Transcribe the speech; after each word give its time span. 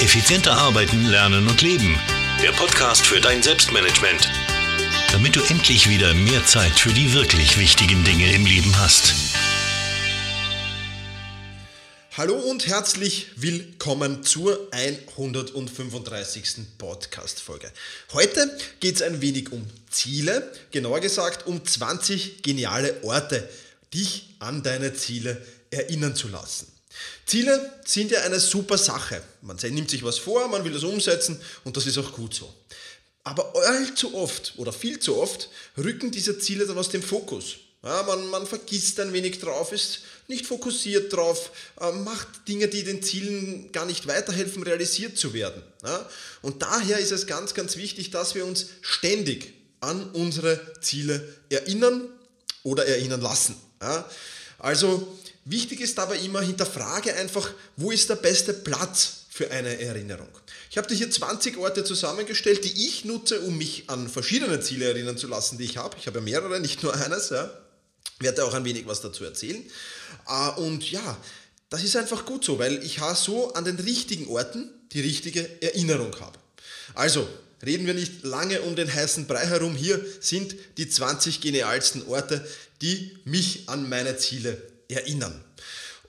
Effizienter 0.00 0.52
arbeiten, 0.52 1.06
lernen 1.06 1.48
und 1.48 1.60
leben. 1.60 1.98
Der 2.40 2.52
Podcast 2.52 3.04
für 3.04 3.20
dein 3.20 3.42
Selbstmanagement. 3.42 4.30
Damit 5.10 5.34
du 5.34 5.40
endlich 5.40 5.90
wieder 5.90 6.14
mehr 6.14 6.46
Zeit 6.46 6.70
für 6.70 6.92
die 6.92 7.14
wirklich 7.14 7.58
wichtigen 7.58 8.04
Dinge 8.04 8.32
im 8.32 8.46
Leben 8.46 8.78
hast. 8.78 9.12
Hallo 12.16 12.36
und 12.36 12.68
herzlich 12.68 13.26
willkommen 13.34 14.22
zur 14.22 14.68
135. 14.70 16.44
Podcast-Folge. 16.78 17.68
Heute 18.12 18.56
geht 18.78 18.96
es 18.96 19.02
ein 19.02 19.20
wenig 19.20 19.50
um 19.50 19.66
Ziele, 19.90 20.52
genauer 20.70 21.00
gesagt 21.00 21.48
um 21.48 21.64
20 21.64 22.44
geniale 22.44 23.02
Orte, 23.02 23.48
dich 23.92 24.36
an 24.38 24.62
deine 24.62 24.94
Ziele 24.94 25.44
erinnern 25.72 26.14
zu 26.14 26.28
lassen. 26.28 26.77
Ziele 27.26 27.72
sind 27.84 28.10
ja 28.10 28.22
eine 28.22 28.40
super 28.40 28.78
Sache. 28.78 29.22
Man 29.42 29.56
nimmt 29.56 29.90
sich 29.90 30.02
was 30.02 30.18
vor, 30.18 30.48
man 30.48 30.64
will 30.64 30.72
das 30.72 30.84
umsetzen 30.84 31.40
und 31.64 31.76
das 31.76 31.86
ist 31.86 31.98
auch 31.98 32.12
gut 32.12 32.34
so. 32.34 32.52
Aber 33.24 33.54
allzu 33.54 34.14
oft 34.14 34.54
oder 34.56 34.72
viel 34.72 34.98
zu 35.00 35.18
oft 35.18 35.50
rücken 35.76 36.10
diese 36.10 36.38
Ziele 36.38 36.66
dann 36.66 36.78
aus 36.78 36.88
dem 36.88 37.02
Fokus. 37.02 37.56
Ja, 37.82 38.02
man, 38.02 38.26
man 38.28 38.46
vergisst 38.46 38.98
ein 38.98 39.12
wenig 39.12 39.38
drauf, 39.38 39.70
ist 39.70 40.00
nicht 40.26 40.46
fokussiert 40.46 41.12
drauf, 41.12 41.50
äh, 41.80 41.92
macht 41.92 42.48
Dinge, 42.48 42.68
die 42.68 42.82
den 42.82 43.02
Zielen 43.02 43.70
gar 43.70 43.86
nicht 43.86 44.06
weiterhelfen, 44.06 44.62
realisiert 44.62 45.16
zu 45.16 45.32
werden. 45.32 45.62
Ja? 45.84 46.08
Und 46.42 46.62
daher 46.62 46.98
ist 46.98 47.12
es 47.12 47.26
ganz, 47.26 47.54
ganz 47.54 47.76
wichtig, 47.76 48.10
dass 48.10 48.34
wir 48.34 48.44
uns 48.44 48.66
ständig 48.82 49.54
an 49.80 50.10
unsere 50.10 50.60
Ziele 50.80 51.36
erinnern 51.50 52.08
oder 52.62 52.84
erinnern 52.86 53.20
lassen. 53.20 53.56
Ja? 53.80 54.08
Also 54.58 55.16
wichtig 55.50 55.80
ist 55.80 55.98
dabei 55.98 56.18
immer, 56.18 56.40
hinterfrage 56.40 57.14
einfach, 57.14 57.50
wo 57.76 57.90
ist 57.90 58.08
der 58.10 58.16
beste 58.16 58.52
Platz 58.52 59.24
für 59.30 59.50
eine 59.50 59.80
Erinnerung. 59.80 60.28
Ich 60.70 60.76
habe 60.76 60.88
dir 60.88 60.94
hier 60.94 61.10
20 61.10 61.56
Orte 61.58 61.84
zusammengestellt, 61.84 62.64
die 62.64 62.86
ich 62.86 63.04
nutze, 63.04 63.40
um 63.40 63.56
mich 63.56 63.84
an 63.88 64.08
verschiedene 64.08 64.60
Ziele 64.60 64.86
erinnern 64.86 65.16
zu 65.16 65.28
lassen, 65.28 65.58
die 65.58 65.64
ich 65.64 65.76
habe. 65.76 65.96
Ich 65.98 66.06
habe 66.06 66.18
ja 66.18 66.24
mehrere, 66.24 66.60
nicht 66.60 66.82
nur 66.82 66.94
eines. 66.94 67.30
Ja. 67.30 67.50
Werde 68.18 68.44
auch 68.44 68.54
ein 68.54 68.64
wenig 68.64 68.86
was 68.86 69.00
dazu 69.00 69.24
erzählen. 69.24 69.64
Ah, 70.24 70.48
und 70.48 70.90
ja, 70.90 71.16
das 71.70 71.84
ist 71.84 71.96
einfach 71.96 72.26
gut 72.26 72.44
so, 72.44 72.58
weil 72.58 72.82
ich 72.82 73.00
so 73.14 73.52
an 73.54 73.64
den 73.64 73.76
richtigen 73.76 74.26
Orten 74.28 74.70
die 74.92 75.00
richtige 75.00 75.62
Erinnerung 75.62 76.14
habe. 76.20 76.38
Also, 76.94 77.28
reden 77.64 77.86
wir 77.86 77.94
nicht 77.94 78.24
lange 78.24 78.62
um 78.62 78.74
den 78.74 78.92
heißen 78.92 79.26
Brei 79.26 79.46
herum. 79.46 79.76
Hier 79.76 80.04
sind 80.20 80.56
die 80.78 80.88
20 80.88 81.40
genialsten 81.40 82.06
Orte, 82.08 82.46
die 82.82 83.16
mich 83.24 83.68
an 83.68 83.88
meine 83.88 84.16
Ziele 84.16 84.60
erinnern. 84.88 85.44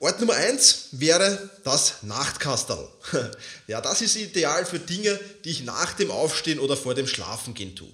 Ort 0.01 0.21
Nummer 0.21 0.35
1 0.35 0.87
wäre 0.91 1.49
das 1.63 2.03
Nachtkastel. 2.03 2.87
Ja, 3.67 3.81
das 3.81 4.01
ist 4.01 4.15
ideal 4.15 4.65
für 4.65 4.79
Dinge, 4.79 5.19
die 5.43 5.51
ich 5.51 5.63
nach 5.63 5.93
dem 5.93 6.09
Aufstehen 6.09 6.57
oder 6.57 6.75
vor 6.75 6.95
dem 6.95 7.05
Schlafengehen 7.05 7.75
tue. 7.75 7.89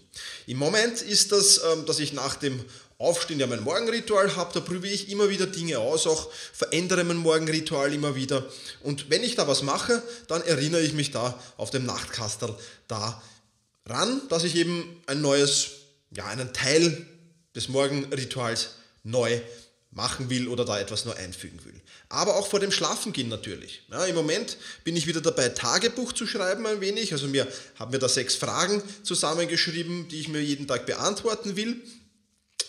Im 0.47 0.57
Moment 0.57 1.01
ist 1.01 1.33
das, 1.33 1.59
ähm, 1.69 1.85
dass 1.85 1.99
ich 1.99 2.13
nach 2.13 2.35
dem 2.35 2.63
Aufstehen 2.97 3.41
ja 3.41 3.47
mein 3.47 3.61
Morgenritual 3.61 4.37
habe, 4.37 4.53
da 4.53 4.61
probiere 4.61 4.93
ich 4.93 5.09
immer 5.09 5.29
wieder 5.29 5.47
Dinge 5.47 5.79
aus, 5.79 6.07
auch 6.07 6.31
verändere 6.53 7.03
mein 7.03 7.17
Morgenritual 7.17 7.93
immer 7.93 8.15
wieder. 8.15 8.45
Und 8.83 9.09
wenn 9.09 9.21
ich 9.21 9.35
da 9.35 9.49
was 9.49 9.63
mache, 9.63 10.01
dann 10.27 10.41
erinnere 10.43 10.81
ich 10.81 10.93
mich 10.93 11.11
da 11.11 11.37
auf 11.57 11.71
dem 11.71 11.85
Nachtkastel 11.85 12.55
da 12.87 13.21
ran, 13.85 14.21
dass 14.29 14.45
ich 14.45 14.55
eben 14.55 15.01
ein 15.07 15.19
neues, 15.19 15.71
ja, 16.11 16.25
einen 16.27 16.53
Teil 16.53 17.05
des 17.53 17.67
Morgenrituals 17.67 18.75
neu 19.03 19.41
machen 19.95 20.29
will 20.29 20.49
oder 20.49 20.65
da 20.65 20.77
etwas 20.77 21.05
nur 21.05 21.15
einfügen 21.15 21.63
will. 21.63 21.81
Aber 22.09 22.35
auch 22.35 22.47
vor 22.47 22.59
dem 22.59 22.71
Schlafengehen 22.71 23.29
natürlich. 23.29 23.81
Ja, 23.89 24.05
Im 24.05 24.15
Moment 24.15 24.57
bin 24.83 24.95
ich 24.95 25.07
wieder 25.07 25.21
dabei, 25.21 25.49
Tagebuch 25.49 26.11
zu 26.11 26.27
schreiben 26.27 26.67
ein 26.67 26.81
wenig. 26.81 27.13
Also 27.13 27.27
mir 27.27 27.47
haben 27.79 27.91
mir 27.91 27.99
da 27.99 28.09
sechs 28.09 28.35
Fragen 28.35 28.83
zusammengeschrieben, 29.03 30.09
die 30.09 30.19
ich 30.19 30.27
mir 30.27 30.41
jeden 30.41 30.67
Tag 30.67 30.85
beantworten 30.85 31.55
will. 31.55 31.81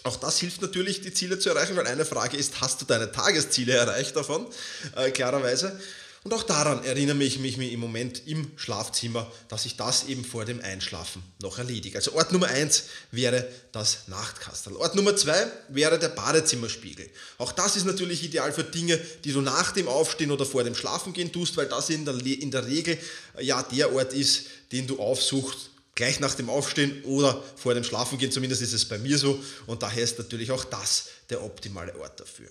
Auch 0.04 0.16
das 0.16 0.38
hilft 0.38 0.62
natürlich, 0.62 1.00
die 1.00 1.12
Ziele 1.12 1.40
zu 1.40 1.48
erreichen, 1.48 1.76
weil 1.76 1.88
eine 1.88 2.04
Frage 2.04 2.36
ist, 2.36 2.60
hast 2.60 2.80
du 2.80 2.84
deine 2.84 3.10
Tagesziele 3.10 3.72
erreicht 3.72 4.14
davon? 4.14 4.46
Äh, 4.94 5.10
klarerweise. 5.10 5.80
Und 6.26 6.34
auch 6.34 6.42
daran 6.42 6.82
erinnere 6.82 7.22
ich 7.22 7.38
mich 7.38 7.56
im 7.56 7.78
Moment 7.78 8.26
im 8.26 8.50
Schlafzimmer, 8.56 9.30
dass 9.46 9.64
ich 9.64 9.76
das 9.76 10.08
eben 10.08 10.24
vor 10.24 10.44
dem 10.44 10.60
Einschlafen 10.60 11.22
noch 11.40 11.58
erledige. 11.58 11.98
Also 11.98 12.14
Ort 12.14 12.32
Nummer 12.32 12.48
1 12.48 12.82
wäre 13.12 13.48
das 13.70 14.08
Nachtkastel. 14.08 14.74
Ort 14.74 14.96
Nummer 14.96 15.14
2 15.14 15.46
wäre 15.68 16.00
der 16.00 16.08
Badezimmerspiegel. 16.08 17.08
Auch 17.38 17.52
das 17.52 17.76
ist 17.76 17.84
natürlich 17.84 18.24
ideal 18.24 18.52
für 18.52 18.64
Dinge, 18.64 19.00
die 19.22 19.30
du 19.30 19.40
nach 19.40 19.70
dem 19.70 19.86
Aufstehen 19.86 20.32
oder 20.32 20.44
vor 20.44 20.64
dem 20.64 20.74
Schlafengehen 20.74 21.30
tust, 21.30 21.56
weil 21.56 21.68
das 21.68 21.90
in 21.90 22.04
der, 22.04 22.16
in 22.16 22.50
der 22.50 22.66
Regel 22.66 22.98
ja 23.38 23.62
der 23.62 23.92
Ort 23.92 24.12
ist, 24.12 24.46
den 24.72 24.88
du 24.88 24.98
aufsuchst, 24.98 25.70
gleich 25.94 26.18
nach 26.18 26.34
dem 26.34 26.50
Aufstehen 26.50 27.04
oder 27.04 27.40
vor 27.54 27.74
dem 27.74 27.84
Schlafengehen. 27.84 28.32
Zumindest 28.32 28.62
ist 28.62 28.72
es 28.72 28.84
bei 28.84 28.98
mir 28.98 29.16
so. 29.16 29.40
Und 29.66 29.84
daher 29.84 30.02
ist 30.02 30.18
natürlich 30.18 30.50
auch 30.50 30.64
das 30.64 31.04
der 31.30 31.44
optimale 31.44 31.96
Ort 32.00 32.18
dafür. 32.18 32.48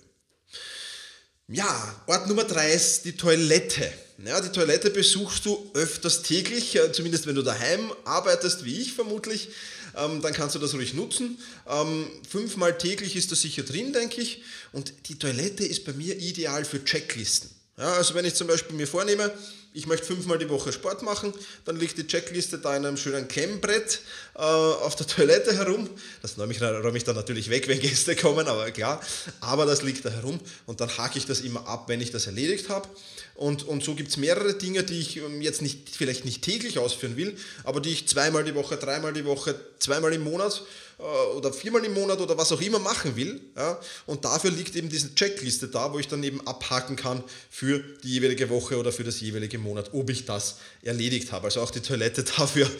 Ja, 1.48 2.02
Ort 2.06 2.26
Nummer 2.26 2.42
drei 2.42 2.72
ist 2.72 3.04
die 3.04 3.16
Toilette. 3.16 3.88
Ja, 4.24 4.40
die 4.40 4.48
Toilette 4.48 4.90
besuchst 4.90 5.46
du 5.46 5.70
öfters 5.74 6.22
täglich, 6.22 6.74
äh, 6.74 6.90
zumindest 6.90 7.26
wenn 7.26 7.36
du 7.36 7.42
daheim 7.42 7.92
arbeitest, 8.04 8.64
wie 8.64 8.80
ich 8.80 8.94
vermutlich. 8.94 9.50
Ähm, 9.96 10.22
dann 10.22 10.32
kannst 10.32 10.56
du 10.56 10.58
das 10.58 10.74
ruhig 10.74 10.94
nutzen. 10.94 11.38
Ähm, 11.68 12.10
fünfmal 12.28 12.76
täglich 12.76 13.14
ist 13.14 13.30
das 13.30 13.42
sicher 13.42 13.62
drin, 13.62 13.92
denke 13.92 14.20
ich. 14.20 14.42
Und 14.72 14.92
die 15.06 15.20
Toilette 15.20 15.64
ist 15.64 15.84
bei 15.84 15.92
mir 15.92 16.16
ideal 16.16 16.64
für 16.64 16.84
Checklisten. 16.84 17.48
Ja, 17.78 17.92
also 17.92 18.14
wenn 18.14 18.24
ich 18.24 18.34
zum 18.34 18.48
Beispiel 18.48 18.74
mir 18.74 18.88
vornehme, 18.88 19.32
ich 19.76 19.86
möchte 19.86 20.06
fünfmal 20.06 20.38
die 20.38 20.48
Woche 20.48 20.72
Sport 20.72 21.02
machen, 21.02 21.34
dann 21.66 21.76
liegt 21.78 21.98
die 21.98 22.06
Checkliste 22.06 22.58
da 22.58 22.74
in 22.74 22.86
einem 22.86 22.96
schönen 22.96 23.28
Klemmbrett 23.28 24.00
äh, 24.34 24.38
auf 24.38 24.96
der 24.96 25.06
Toilette 25.06 25.54
herum. 25.54 25.88
Das 26.22 26.38
räume 26.38 26.54
ich, 26.54 26.62
räume 26.62 26.96
ich 26.96 27.04
dann 27.04 27.14
natürlich 27.14 27.50
weg, 27.50 27.68
wenn 27.68 27.78
Gäste 27.78 28.16
kommen, 28.16 28.48
aber 28.48 28.70
klar. 28.70 29.02
Aber 29.40 29.66
das 29.66 29.82
liegt 29.82 30.06
da 30.06 30.08
herum 30.08 30.40
und 30.64 30.80
dann 30.80 30.96
hake 30.96 31.18
ich 31.18 31.26
das 31.26 31.42
immer 31.42 31.68
ab, 31.68 31.90
wenn 31.90 32.00
ich 32.00 32.10
das 32.10 32.26
erledigt 32.26 32.70
habe. 32.70 32.88
Und, 33.34 33.64
und 33.64 33.84
so 33.84 33.94
gibt 33.94 34.08
es 34.08 34.16
mehrere 34.16 34.54
Dinge, 34.54 34.82
die 34.82 34.98
ich 34.98 35.18
ähm, 35.18 35.42
jetzt 35.42 35.60
nicht, 35.60 35.90
vielleicht 35.90 36.24
nicht 36.24 36.40
täglich 36.40 36.78
ausführen 36.78 37.18
will, 37.18 37.36
aber 37.64 37.82
die 37.82 37.90
ich 37.90 38.08
zweimal 38.08 38.44
die 38.44 38.54
Woche, 38.54 38.78
dreimal 38.78 39.12
die 39.12 39.26
Woche, 39.26 39.54
zweimal 39.78 40.14
im 40.14 40.24
Monat 40.24 40.62
oder 40.98 41.52
viermal 41.52 41.84
im 41.84 41.92
Monat 41.92 42.20
oder 42.20 42.38
was 42.38 42.52
auch 42.52 42.60
immer 42.60 42.78
machen 42.78 43.16
will. 43.16 43.40
Ja? 43.54 43.78
Und 44.06 44.24
dafür 44.24 44.50
liegt 44.50 44.74
eben 44.76 44.88
diese 44.88 45.14
Checkliste 45.14 45.68
da, 45.68 45.92
wo 45.92 45.98
ich 45.98 46.08
dann 46.08 46.22
eben 46.22 46.46
abhaken 46.46 46.96
kann 46.96 47.22
für 47.50 47.80
die 48.02 48.14
jeweilige 48.14 48.48
Woche 48.48 48.78
oder 48.78 48.92
für 48.92 49.04
das 49.04 49.20
jeweilige 49.20 49.58
Monat, 49.58 49.90
ob 49.92 50.08
ich 50.08 50.24
das 50.24 50.56
erledigt 50.82 51.32
habe. 51.32 51.46
Also 51.46 51.60
auch 51.60 51.70
die 51.70 51.80
Toilette 51.80 52.24
dafür 52.36 52.70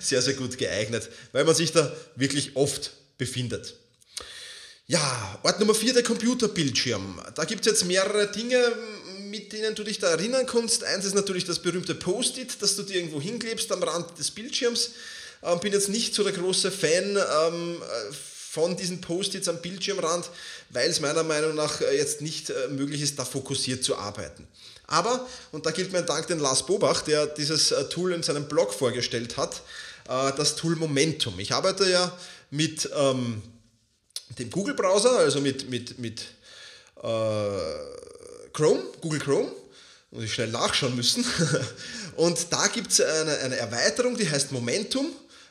sehr, 0.00 0.20
sehr 0.20 0.34
gut 0.34 0.58
geeignet, 0.58 1.08
weil 1.32 1.44
man 1.44 1.54
sich 1.54 1.72
da 1.72 1.94
wirklich 2.16 2.54
oft 2.54 2.92
befindet. 3.16 3.74
Ja, 4.86 5.38
Ort 5.42 5.60
Nummer 5.60 5.74
4, 5.74 5.92
der 5.92 6.02
Computerbildschirm. 6.02 7.20
Da 7.34 7.44
gibt 7.44 7.66
es 7.66 7.72
jetzt 7.72 7.84
mehrere 7.84 8.30
Dinge, 8.30 8.58
mit 9.28 9.52
denen 9.52 9.74
du 9.74 9.84
dich 9.84 9.98
da 9.98 10.08
erinnern 10.08 10.46
kannst. 10.46 10.82
Eins 10.82 11.04
ist 11.04 11.14
natürlich 11.14 11.44
das 11.44 11.58
berühmte 11.58 11.94
Post-it, 11.94 12.56
das 12.60 12.76
du 12.76 12.82
dir 12.82 12.96
irgendwo 12.96 13.20
hinklebst 13.20 13.70
am 13.72 13.82
Rand 13.82 14.18
des 14.18 14.30
Bildschirms. 14.30 14.92
Ähm, 15.42 15.60
bin 15.60 15.72
jetzt 15.72 15.88
nicht 15.88 16.14
so 16.14 16.24
der 16.24 16.32
große 16.32 16.70
Fan 16.70 17.16
ähm, 17.16 17.82
von 18.50 18.76
diesen 18.76 19.00
Post-its 19.00 19.48
am 19.48 19.60
Bildschirmrand, 19.60 20.30
weil 20.70 20.90
es 20.90 21.00
meiner 21.00 21.22
Meinung 21.22 21.54
nach 21.54 21.80
äh, 21.80 21.96
jetzt 21.96 22.22
nicht 22.22 22.50
äh, 22.50 22.68
möglich 22.68 23.02
ist, 23.02 23.18
da 23.18 23.24
fokussiert 23.24 23.84
zu 23.84 23.96
arbeiten. 23.96 24.48
Aber, 24.86 25.26
und 25.52 25.66
da 25.66 25.70
gilt 25.70 25.92
mein 25.92 26.06
Dank 26.06 26.26
den 26.28 26.38
Lars 26.38 26.64
Bobach, 26.64 27.02
der 27.02 27.26
dieses 27.26 27.72
äh, 27.72 27.84
Tool 27.90 28.12
in 28.12 28.22
seinem 28.22 28.48
Blog 28.48 28.72
vorgestellt 28.72 29.36
hat, 29.36 29.62
äh, 30.08 30.32
das 30.36 30.56
Tool 30.56 30.76
Momentum. 30.76 31.38
Ich 31.38 31.52
arbeite 31.52 31.88
ja 31.88 32.16
mit 32.50 32.88
ähm, 32.96 33.42
dem 34.38 34.50
Google-Browser, 34.50 35.18
also 35.18 35.40
mit, 35.40 35.68
mit, 35.68 35.98
mit 35.98 36.22
äh, 37.02 37.58
Chrome, 38.52 38.82
Google 39.02 39.20
Chrome, 39.20 39.52
muss 40.10 40.24
ich 40.24 40.32
schnell 40.32 40.48
nachschauen 40.48 40.96
müssen. 40.96 41.24
Und 42.16 42.50
da 42.50 42.66
gibt 42.68 42.92
es 42.92 43.00
eine, 43.00 43.38
eine 43.38 43.56
Erweiterung, 43.56 44.16
die 44.16 44.28
heißt 44.28 44.52
Momentum. 44.52 45.06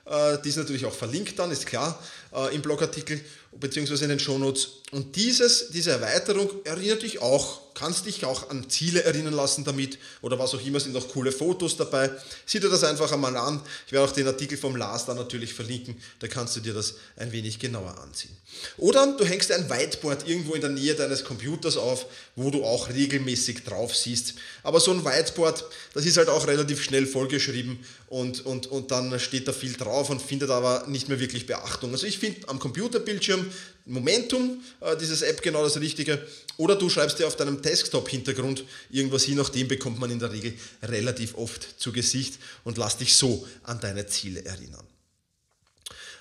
Äh, 0.09 0.37
die 0.43 0.49
ist 0.49 0.57
natürlich 0.57 0.85
auch 0.85 0.93
verlinkt 0.93 1.37
dann, 1.39 1.51
ist 1.51 1.65
klar, 1.65 2.01
äh, 2.33 2.55
im 2.55 2.61
Blogartikel 2.61 3.19
bzw. 3.51 4.03
in 4.03 4.09
den 4.09 4.19
Shownotes. 4.19 4.81
Und 4.91 5.15
dieses, 5.15 5.69
diese 5.69 5.91
Erweiterung 5.91 6.49
erinnert 6.63 7.03
dich 7.03 7.19
auch 7.19 7.61
kannst 7.77 8.07
dich 8.07 8.25
auch 8.25 8.49
an 8.49 8.67
Ziele 8.71 9.03
erinnern 9.03 9.33
lassen 9.33 9.63
damit 9.63 9.99
oder 10.23 10.39
was 10.39 10.55
auch 10.55 10.65
immer, 10.65 10.79
sind 10.79 10.97
auch 10.97 11.07
coole 11.09 11.31
Fotos 11.31 11.77
dabei. 11.77 12.09
Sieh 12.47 12.59
dir 12.59 12.69
das 12.69 12.83
einfach 12.83 13.11
einmal 13.11 13.37
an. 13.37 13.61
Ich 13.85 13.91
werde 13.91 14.09
auch 14.09 14.11
den 14.11 14.25
Artikel 14.25 14.57
vom 14.57 14.75
Lars 14.75 15.05
da 15.05 15.13
natürlich 15.13 15.53
verlinken, 15.53 15.95
da 16.17 16.27
kannst 16.27 16.55
du 16.55 16.59
dir 16.59 16.73
das 16.73 16.95
ein 17.17 17.31
wenig 17.31 17.59
genauer 17.59 17.95
ansehen. 17.99 18.35
Oder 18.77 19.15
du 19.15 19.23
hängst 19.23 19.51
ein 19.51 19.69
Whiteboard 19.69 20.27
irgendwo 20.27 20.55
in 20.55 20.61
der 20.61 20.71
Nähe 20.71 20.95
deines 20.95 21.23
Computers 21.23 21.77
auf, 21.77 22.07
wo 22.35 22.49
du 22.49 22.63
auch 22.63 22.89
regelmäßig 22.89 23.63
drauf 23.63 23.95
siehst. 23.95 24.33
Aber 24.63 24.79
so 24.79 24.91
ein 24.91 25.05
Whiteboard, 25.05 25.63
das 25.93 26.05
ist 26.05 26.17
halt 26.17 26.29
auch 26.29 26.47
relativ 26.47 26.81
schnell 26.81 27.05
vollgeschrieben 27.05 27.77
und, 28.07 28.43
und, 28.43 28.67
und 28.67 28.89
dann 28.89 29.19
steht 29.19 29.47
da 29.47 29.53
viel 29.53 29.73
drauf 29.73 30.09
und 30.09 30.19
findet 30.19 30.49
aber 30.49 30.85
nicht 30.87 31.09
mehr 31.09 31.19
wirklich 31.19 31.45
Beachtung. 31.45 31.91
Also 31.91 32.07
ich 32.07 32.17
finde 32.17 32.47
am 32.49 32.57
Computerbildschirm 32.57 33.45
Momentum, 33.87 34.61
dieses 34.99 35.21
App 35.21 35.41
genau 35.41 35.63
das 35.63 35.79
Richtige. 35.79 36.25
Oder 36.57 36.75
du 36.75 36.89
schreibst 36.89 37.19
dir 37.19 37.27
auf 37.27 37.35
deinem 37.35 37.61
Desktop-Hintergrund 37.61 38.63
irgendwas 38.89 39.23
hin, 39.23 39.37
nach 39.37 39.49
dem 39.49 39.67
bekommt 39.67 39.99
man 39.99 40.11
in 40.11 40.19
der 40.19 40.31
Regel 40.31 40.53
relativ 40.83 41.35
oft 41.35 41.79
zu 41.79 41.91
Gesicht 41.91 42.35
und 42.63 42.77
lass 42.77 42.97
dich 42.97 43.15
so 43.15 43.47
an 43.63 43.79
deine 43.79 44.07
Ziele 44.07 44.45
erinnern. 44.45 44.85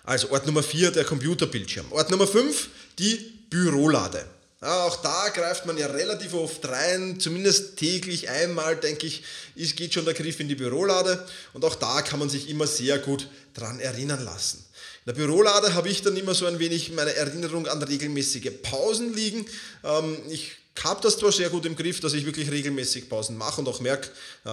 Also 0.05 0.31
Ort 0.31 0.47
Nummer 0.47 0.63
4, 0.63 0.93
der 0.93 1.05
Computerbildschirm. 1.05 1.91
Ort 1.91 2.11
Nummer 2.11 2.27
5, 2.27 2.69
die 2.99 3.33
Bürolade. 3.51 4.25
Auch 4.61 5.03
da 5.03 5.29
greift 5.29 5.67
man 5.67 5.77
ja 5.77 5.87
relativ 5.87 6.33
oft 6.35 6.67
rein, 6.67 7.21
zumindest 7.21 7.77
täglich 7.77 8.29
einmal, 8.29 8.77
denke 8.77 9.07
ich, 9.07 9.23
ist, 9.55 9.77
geht 9.77 9.93
schon 9.93 10.07
der 10.07 10.15
Griff 10.15 10.41
in 10.41 10.49
die 10.49 10.55
Bürolade 10.55 11.25
und 11.53 11.65
auch 11.65 11.75
da 11.75 12.03
kann 12.03 12.19
man 12.19 12.31
sich 12.31 12.49
immer 12.49 12.67
sehr 12.67 12.99
gut 12.99 13.29
dran 13.55 13.81
erinnern 13.81 14.25
lassen. 14.25 14.66
In 15.07 15.15
der 15.15 15.21
Bürolade 15.21 15.73
habe 15.75 15.89
ich 15.89 16.03
dann 16.03 16.17
immer 16.17 16.35
so 16.35 16.47
ein 16.47 16.59
wenig 16.59 16.91
meine 16.91 17.15
Erinnerung 17.15 17.69
an 17.69 17.81
regelmäßige 17.81 18.51
Pausen 18.61 19.15
liegen. 19.15 19.47
Ähm, 19.85 20.19
ich 20.29 20.57
habe 20.83 21.01
das 21.01 21.17
zwar 21.17 21.31
sehr 21.31 21.49
gut 21.49 21.65
im 21.65 21.77
Griff, 21.77 22.01
dass 22.01 22.13
ich 22.13 22.27
wirklich 22.27 22.51
regelmäßig 22.51 23.09
Pausen 23.09 23.37
mache 23.37 23.61
und 23.61 23.69
auch 23.69 23.79
merke, 23.79 24.09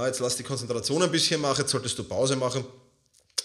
jetzt 0.05 0.19
lass 0.19 0.37
die 0.37 0.43
Konzentration 0.43 1.01
ein 1.01 1.11
bisschen 1.11 1.41
machen, 1.41 1.61
jetzt 1.61 1.71
solltest 1.71 1.97
du 1.97 2.03
Pause 2.03 2.35
machen. 2.35 2.63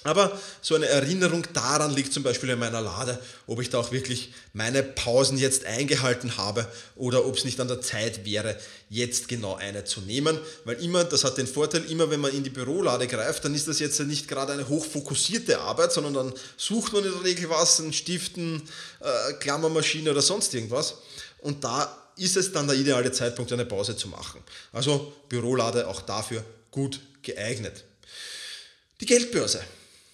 Aber 0.04 0.38
so 0.60 0.74
eine 0.74 0.86
Erinnerung 0.86 1.44
daran 1.52 1.92
liegt 1.94 2.12
zum 2.12 2.22
Beispiel 2.22 2.50
in 2.50 2.58
meiner 2.58 2.80
Lade, 2.80 3.18
ob 3.46 3.60
ich 3.60 3.68
da 3.68 3.78
auch 3.78 3.90
wirklich 3.90 4.32
meine 4.52 4.82
Pausen 4.82 5.38
jetzt 5.38 5.64
eingehalten 5.64 6.36
habe 6.36 6.66
oder 6.94 7.26
ob 7.26 7.36
es 7.36 7.44
nicht 7.44 7.58
an 7.60 7.68
der 7.68 7.80
Zeit 7.80 8.24
wäre, 8.24 8.56
jetzt 8.88 9.28
genau 9.28 9.56
eine 9.56 9.84
zu 9.84 10.00
nehmen. 10.00 10.38
Weil 10.64 10.82
immer, 10.82 11.04
das 11.04 11.24
hat 11.24 11.36
den 11.36 11.46
Vorteil, 11.46 11.84
immer 11.90 12.10
wenn 12.10 12.20
man 12.20 12.32
in 12.32 12.44
die 12.44 12.50
Bürolade 12.50 13.06
greift, 13.08 13.44
dann 13.44 13.54
ist 13.54 13.66
das 13.66 13.80
jetzt 13.80 13.98
nicht 14.00 14.28
gerade 14.28 14.52
eine 14.52 14.68
hochfokussierte 14.68 15.60
Arbeit, 15.60 15.92
sondern 15.92 16.14
dann 16.14 16.32
sucht 16.56 16.92
man 16.92 17.04
in 17.04 17.12
der 17.12 17.24
Regel 17.24 17.50
was, 17.50 17.80
einen 17.80 17.92
Stiften, 17.92 18.62
äh, 19.00 19.32
Klammermaschine 19.34 20.10
oder 20.10 20.22
sonst 20.22 20.54
irgendwas. 20.54 20.94
Und 21.40 21.64
da 21.64 21.96
ist 22.16 22.36
es 22.36 22.52
dann 22.52 22.66
der 22.66 22.76
ideale 22.76 23.12
Zeitpunkt, 23.12 23.52
eine 23.52 23.64
Pause 23.64 23.96
zu 23.96 24.08
machen. 24.08 24.42
Also 24.72 25.12
Bürolade 25.28 25.88
auch 25.88 26.02
dafür 26.02 26.44
gut 26.70 27.00
geeignet. 27.22 27.84
Die 29.00 29.06
Geldbörse. 29.06 29.60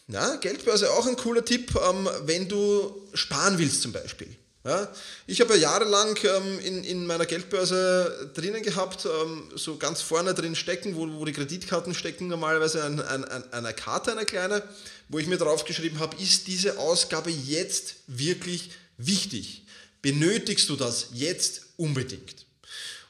Ja, 0.08 0.36
Geldbörse 0.36 0.90
auch 0.92 1.06
ein 1.06 1.16
cooler 1.16 1.44
Tipp, 1.44 1.74
ähm, 1.88 2.08
wenn 2.24 2.48
du 2.48 3.08
sparen 3.14 3.58
willst 3.58 3.82
zum 3.82 3.92
Beispiel. 3.92 4.36
Ja, 4.66 4.90
ich 5.26 5.42
habe 5.42 5.54
ja 5.54 5.60
jahrelang 5.60 6.18
ähm, 6.24 6.58
in, 6.60 6.84
in 6.84 7.06
meiner 7.06 7.26
Geldbörse 7.26 8.30
drinnen 8.34 8.62
gehabt, 8.62 9.04
ähm, 9.04 9.50
so 9.54 9.76
ganz 9.76 10.00
vorne 10.00 10.32
drin 10.32 10.54
stecken, 10.54 10.96
wo, 10.96 11.06
wo 11.20 11.24
die 11.26 11.34
Kreditkarten 11.34 11.94
stecken, 11.94 12.28
normalerweise 12.28 12.82
ein, 12.82 12.98
ein, 13.00 13.24
ein, 13.26 13.52
eine 13.52 13.74
Karte, 13.74 14.12
eine 14.12 14.24
kleine, 14.24 14.62
wo 15.10 15.18
ich 15.18 15.26
mir 15.26 15.36
draufgeschrieben 15.36 15.98
habe, 16.00 16.16
ist 16.16 16.46
diese 16.46 16.78
Ausgabe 16.78 17.30
jetzt 17.30 17.96
wirklich 18.06 18.70
wichtig? 18.96 19.66
Benötigst 20.00 20.70
du 20.70 20.76
das 20.76 21.08
jetzt 21.12 21.62
unbedingt? 21.76 22.43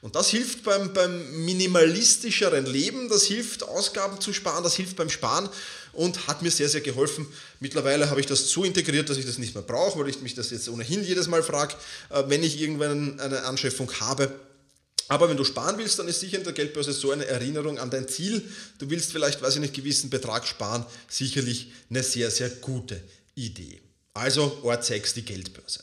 Und 0.05 0.17
das 0.17 0.29
hilft 0.29 0.65
beim, 0.65 0.93
beim 0.93 1.47
minimalistischeren 1.47 2.67
Leben, 2.67 3.09
das 3.09 3.25
hilft 3.25 3.63
Ausgaben 3.63 4.21
zu 4.21 4.35
sparen, 4.35 4.63
das 4.63 4.75
hilft 4.75 4.97
beim 4.97 5.09
Sparen 5.09 5.49
und 5.95 6.27
hat 6.27 6.43
mir 6.43 6.51
sehr, 6.51 6.69
sehr 6.69 6.83
geholfen. 6.83 7.27
Mittlerweile 7.59 8.11
habe 8.11 8.21
ich 8.21 8.27
das 8.27 8.51
so 8.51 8.65
integriert, 8.65 9.09
dass 9.09 9.17
ich 9.17 9.25
das 9.25 9.39
nicht 9.39 9.55
mehr 9.55 9.63
brauche, 9.63 9.99
weil 9.99 10.11
ich 10.11 10.21
mich 10.21 10.35
das 10.35 10.51
jetzt 10.51 10.69
ohnehin 10.69 11.03
jedes 11.03 11.27
Mal 11.27 11.43
frage, 11.43 11.75
äh, 12.11 12.23
wenn 12.27 12.43
ich 12.43 12.61
irgendwann 12.61 13.19
eine 13.19 13.45
Anschaffung 13.45 13.91
habe. 14.01 14.31
Aber 15.09 15.31
wenn 15.31 15.39
du 15.39 15.45
sparen 15.45 15.79
willst, 15.79 15.99
dann 15.99 16.07
ist 16.07 16.21
sicher 16.21 16.37
in 16.37 16.45
der 16.45 16.53
Geldbörse 16.53 16.93
so 16.93 17.11
eine 17.11 17.25
Erinnerung 17.25 17.79
an 17.79 17.89
dein 17.89 18.07
Ziel. 18.07 18.47
Du 18.77 18.91
willst 18.91 19.11
vielleicht, 19.11 19.41
weiß 19.41 19.55
ich 19.55 19.61
nicht, 19.63 19.73
gewissen 19.73 20.11
Betrag 20.11 20.47
sparen, 20.47 20.85
sicherlich 21.09 21.73
eine 21.89 22.03
sehr, 22.03 22.31
sehr 22.31 22.51
gute 22.51 23.03
Idee. 23.37 23.81
Also 24.13 24.59
Ort 24.65 24.85
6, 24.85 25.15
die 25.15 25.25
Geldbörse. 25.25 25.81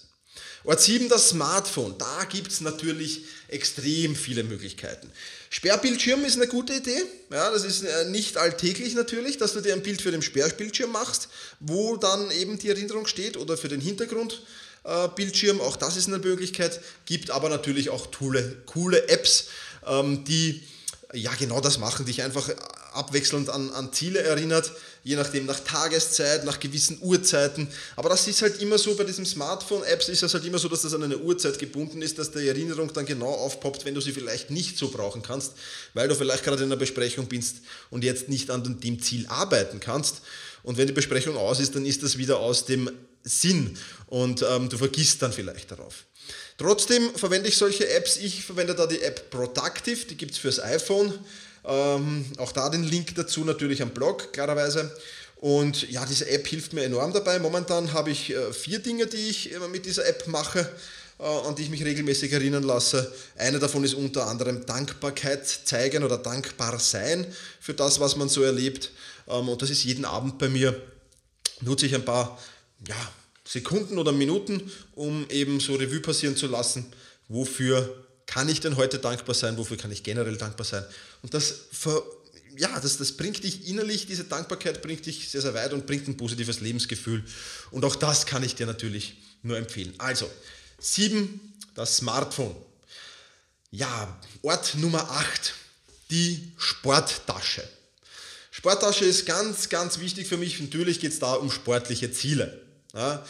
Ort 0.63 0.79
7, 0.79 1.09
das 1.09 1.29
Smartphone. 1.29 1.97
Da 1.97 2.23
gibt 2.25 2.51
es 2.51 2.61
natürlich 2.61 3.25
extrem 3.47 4.15
viele 4.15 4.43
Möglichkeiten. 4.43 5.11
Sperrbildschirm 5.49 6.23
ist 6.23 6.35
eine 6.35 6.47
gute 6.47 6.73
Idee. 6.73 7.01
Ja, 7.31 7.49
das 7.49 7.63
ist 7.63 7.83
äh, 7.83 8.05
nicht 8.05 8.37
alltäglich 8.37 8.93
natürlich, 8.93 9.37
dass 9.37 9.53
du 9.53 9.61
dir 9.61 9.73
ein 9.73 9.81
Bild 9.81 10.01
für 10.01 10.11
den 10.11 10.21
Sperrbildschirm 10.21 10.91
machst, 10.91 11.29
wo 11.59 11.97
dann 11.97 12.29
eben 12.31 12.59
die 12.59 12.69
Erinnerung 12.69 13.07
steht 13.07 13.37
oder 13.37 13.57
für 13.57 13.69
den 13.69 13.81
Hintergrundbildschirm. 13.81 15.59
Auch 15.61 15.77
das 15.77 15.97
ist 15.97 16.07
eine 16.07 16.19
Möglichkeit. 16.19 16.79
Gibt 17.05 17.31
aber 17.31 17.49
natürlich 17.49 17.89
auch 17.89 18.11
coole, 18.11 18.61
coole 18.67 19.09
Apps, 19.09 19.47
ähm, 19.87 20.23
die 20.25 20.61
ja 21.13 21.33
genau 21.39 21.59
das 21.59 21.79
machen, 21.79 22.05
dich 22.05 22.21
einfach 22.21 22.49
abwechselnd 22.93 23.49
an, 23.49 23.71
an 23.71 23.91
Ziele 23.91 24.19
erinnert 24.19 24.71
je 25.03 25.15
nachdem 25.15 25.45
nach 25.45 25.59
Tageszeit, 25.59 26.45
nach 26.45 26.59
gewissen 26.59 26.99
Uhrzeiten. 27.01 27.67
Aber 27.95 28.09
das 28.09 28.27
ist 28.27 28.41
halt 28.41 28.61
immer 28.61 28.77
so, 28.77 28.95
bei 28.95 29.03
diesen 29.03 29.25
Smartphone-Apps 29.25 30.09
ist 30.09 30.23
es 30.23 30.33
halt 30.33 30.45
immer 30.45 30.59
so, 30.59 30.67
dass 30.67 30.83
das 30.83 30.93
an 30.93 31.03
eine 31.03 31.17
Uhrzeit 31.17 31.57
gebunden 31.57 32.01
ist, 32.01 32.19
dass 32.19 32.31
die 32.31 32.47
Erinnerung 32.47 32.93
dann 32.93 33.05
genau 33.05 33.31
aufpoppt, 33.31 33.85
wenn 33.85 33.95
du 33.95 34.01
sie 34.01 34.11
vielleicht 34.11 34.51
nicht 34.51 34.77
so 34.77 34.89
brauchen 34.89 35.21
kannst, 35.21 35.53
weil 35.93 36.07
du 36.07 36.15
vielleicht 36.15 36.43
gerade 36.43 36.63
in 36.63 36.69
einer 36.69 36.77
Besprechung 36.77 37.27
bist 37.27 37.57
und 37.89 38.03
jetzt 38.03 38.29
nicht 38.29 38.51
an 38.51 38.79
dem 38.79 39.01
Ziel 39.01 39.25
arbeiten 39.27 39.79
kannst. 39.79 40.21
Und 40.63 40.77
wenn 40.77 40.87
die 40.87 40.93
Besprechung 40.93 41.35
aus 41.37 41.59
ist, 41.59 41.75
dann 41.75 41.85
ist 41.85 42.03
das 42.03 42.17
wieder 42.17 42.39
aus 42.39 42.65
dem 42.65 42.91
Sinn 43.23 43.77
und 44.07 44.43
ähm, 44.47 44.69
du 44.69 44.77
vergisst 44.77 45.21
dann 45.21 45.33
vielleicht 45.33 45.71
darauf. 45.71 46.05
Trotzdem 46.57 47.13
verwende 47.15 47.49
ich 47.49 47.57
solche 47.57 47.89
Apps. 47.89 48.17
Ich 48.17 48.43
verwende 48.43 48.75
da 48.75 48.85
die 48.85 49.01
App 49.01 49.31
Productive, 49.31 50.05
die 50.05 50.15
gibt 50.15 50.33
es 50.33 50.37
fürs 50.37 50.59
iPhone. 50.59 51.13
Ähm, 51.65 52.25
auch 52.37 52.51
da 52.51 52.69
den 52.69 52.83
Link 52.83 53.15
dazu 53.15 53.43
natürlich 53.43 53.81
am 53.81 53.91
Blog, 53.91 54.33
klarerweise. 54.33 54.91
Und 55.37 55.89
ja, 55.89 56.05
diese 56.05 56.29
App 56.29 56.47
hilft 56.47 56.73
mir 56.73 56.83
enorm 56.83 57.13
dabei. 57.13 57.39
Momentan 57.39 57.93
habe 57.93 58.11
ich 58.11 58.31
äh, 58.31 58.53
vier 58.53 58.79
Dinge, 58.79 59.07
die 59.07 59.29
ich 59.29 59.51
mit 59.71 59.85
dieser 59.85 60.07
App 60.07 60.27
mache, 60.27 60.69
äh, 61.19 61.23
an 61.23 61.55
die 61.55 61.63
ich 61.63 61.69
mich 61.69 61.83
regelmäßig 61.83 62.31
erinnern 62.31 62.63
lasse. 62.63 63.11
Eine 63.37 63.59
davon 63.59 63.83
ist 63.83 63.95
unter 63.95 64.27
anderem 64.27 64.65
Dankbarkeit 64.65 65.47
zeigen 65.47 66.03
oder 66.03 66.17
dankbar 66.17 66.79
sein 66.79 67.25
für 67.59 67.73
das, 67.73 67.99
was 67.99 68.15
man 68.15 68.29
so 68.29 68.43
erlebt. 68.43 68.91
Ähm, 69.27 69.49
und 69.49 69.61
das 69.61 69.69
ist 69.69 69.83
jeden 69.83 70.05
Abend 70.05 70.37
bei 70.37 70.49
mir. 70.49 70.79
Nutze 71.61 71.85
ich 71.85 71.95
ein 71.95 72.05
paar 72.05 72.39
ja, 72.87 73.11
Sekunden 73.43 73.97
oder 73.97 74.11
Minuten, 74.11 74.71
um 74.95 75.27
eben 75.29 75.59
so 75.59 75.75
Revue 75.75 76.01
passieren 76.01 76.35
zu 76.35 76.47
lassen, 76.47 76.85
wofür 77.27 78.05
kann 78.31 78.47
ich 78.47 78.61
denn 78.61 78.77
heute 78.77 78.97
dankbar 78.97 79.35
sein, 79.35 79.57
wofür 79.57 79.75
kann 79.75 79.91
ich 79.91 80.03
generell 80.03 80.37
dankbar 80.37 80.65
sein. 80.65 80.85
Und 81.21 81.33
das, 81.33 81.53
ja, 82.55 82.79
das, 82.79 82.97
das 82.97 83.11
bringt 83.11 83.43
dich 83.43 83.67
innerlich, 83.67 84.07
diese 84.07 84.23
Dankbarkeit 84.23 84.81
bringt 84.81 85.05
dich 85.05 85.29
sehr, 85.29 85.41
sehr 85.41 85.53
weit 85.53 85.73
und 85.73 85.85
bringt 85.85 86.07
ein 86.07 86.15
positives 86.15 86.61
Lebensgefühl. 86.61 87.25
Und 87.71 87.83
auch 87.83 87.95
das 87.95 88.25
kann 88.25 88.41
ich 88.43 88.55
dir 88.55 88.65
natürlich 88.65 89.17
nur 89.43 89.57
empfehlen. 89.57 89.93
Also, 89.97 90.31
sieben, 90.79 91.53
das 91.75 91.97
Smartphone. 91.97 92.55
Ja, 93.69 94.17
Ort 94.43 94.75
Nummer 94.75 95.11
acht, 95.11 95.53
die 96.09 96.53
Sporttasche. 96.57 97.67
Sporttasche 98.51 99.03
ist 99.03 99.25
ganz, 99.25 99.67
ganz 99.67 99.99
wichtig 99.99 100.27
für 100.27 100.37
mich. 100.37 100.57
Natürlich 100.61 101.01
geht 101.01 101.11
es 101.11 101.19
da 101.19 101.33
um 101.33 101.51
sportliche 101.51 102.13
Ziele. 102.13 102.61
Ja, 102.93 103.25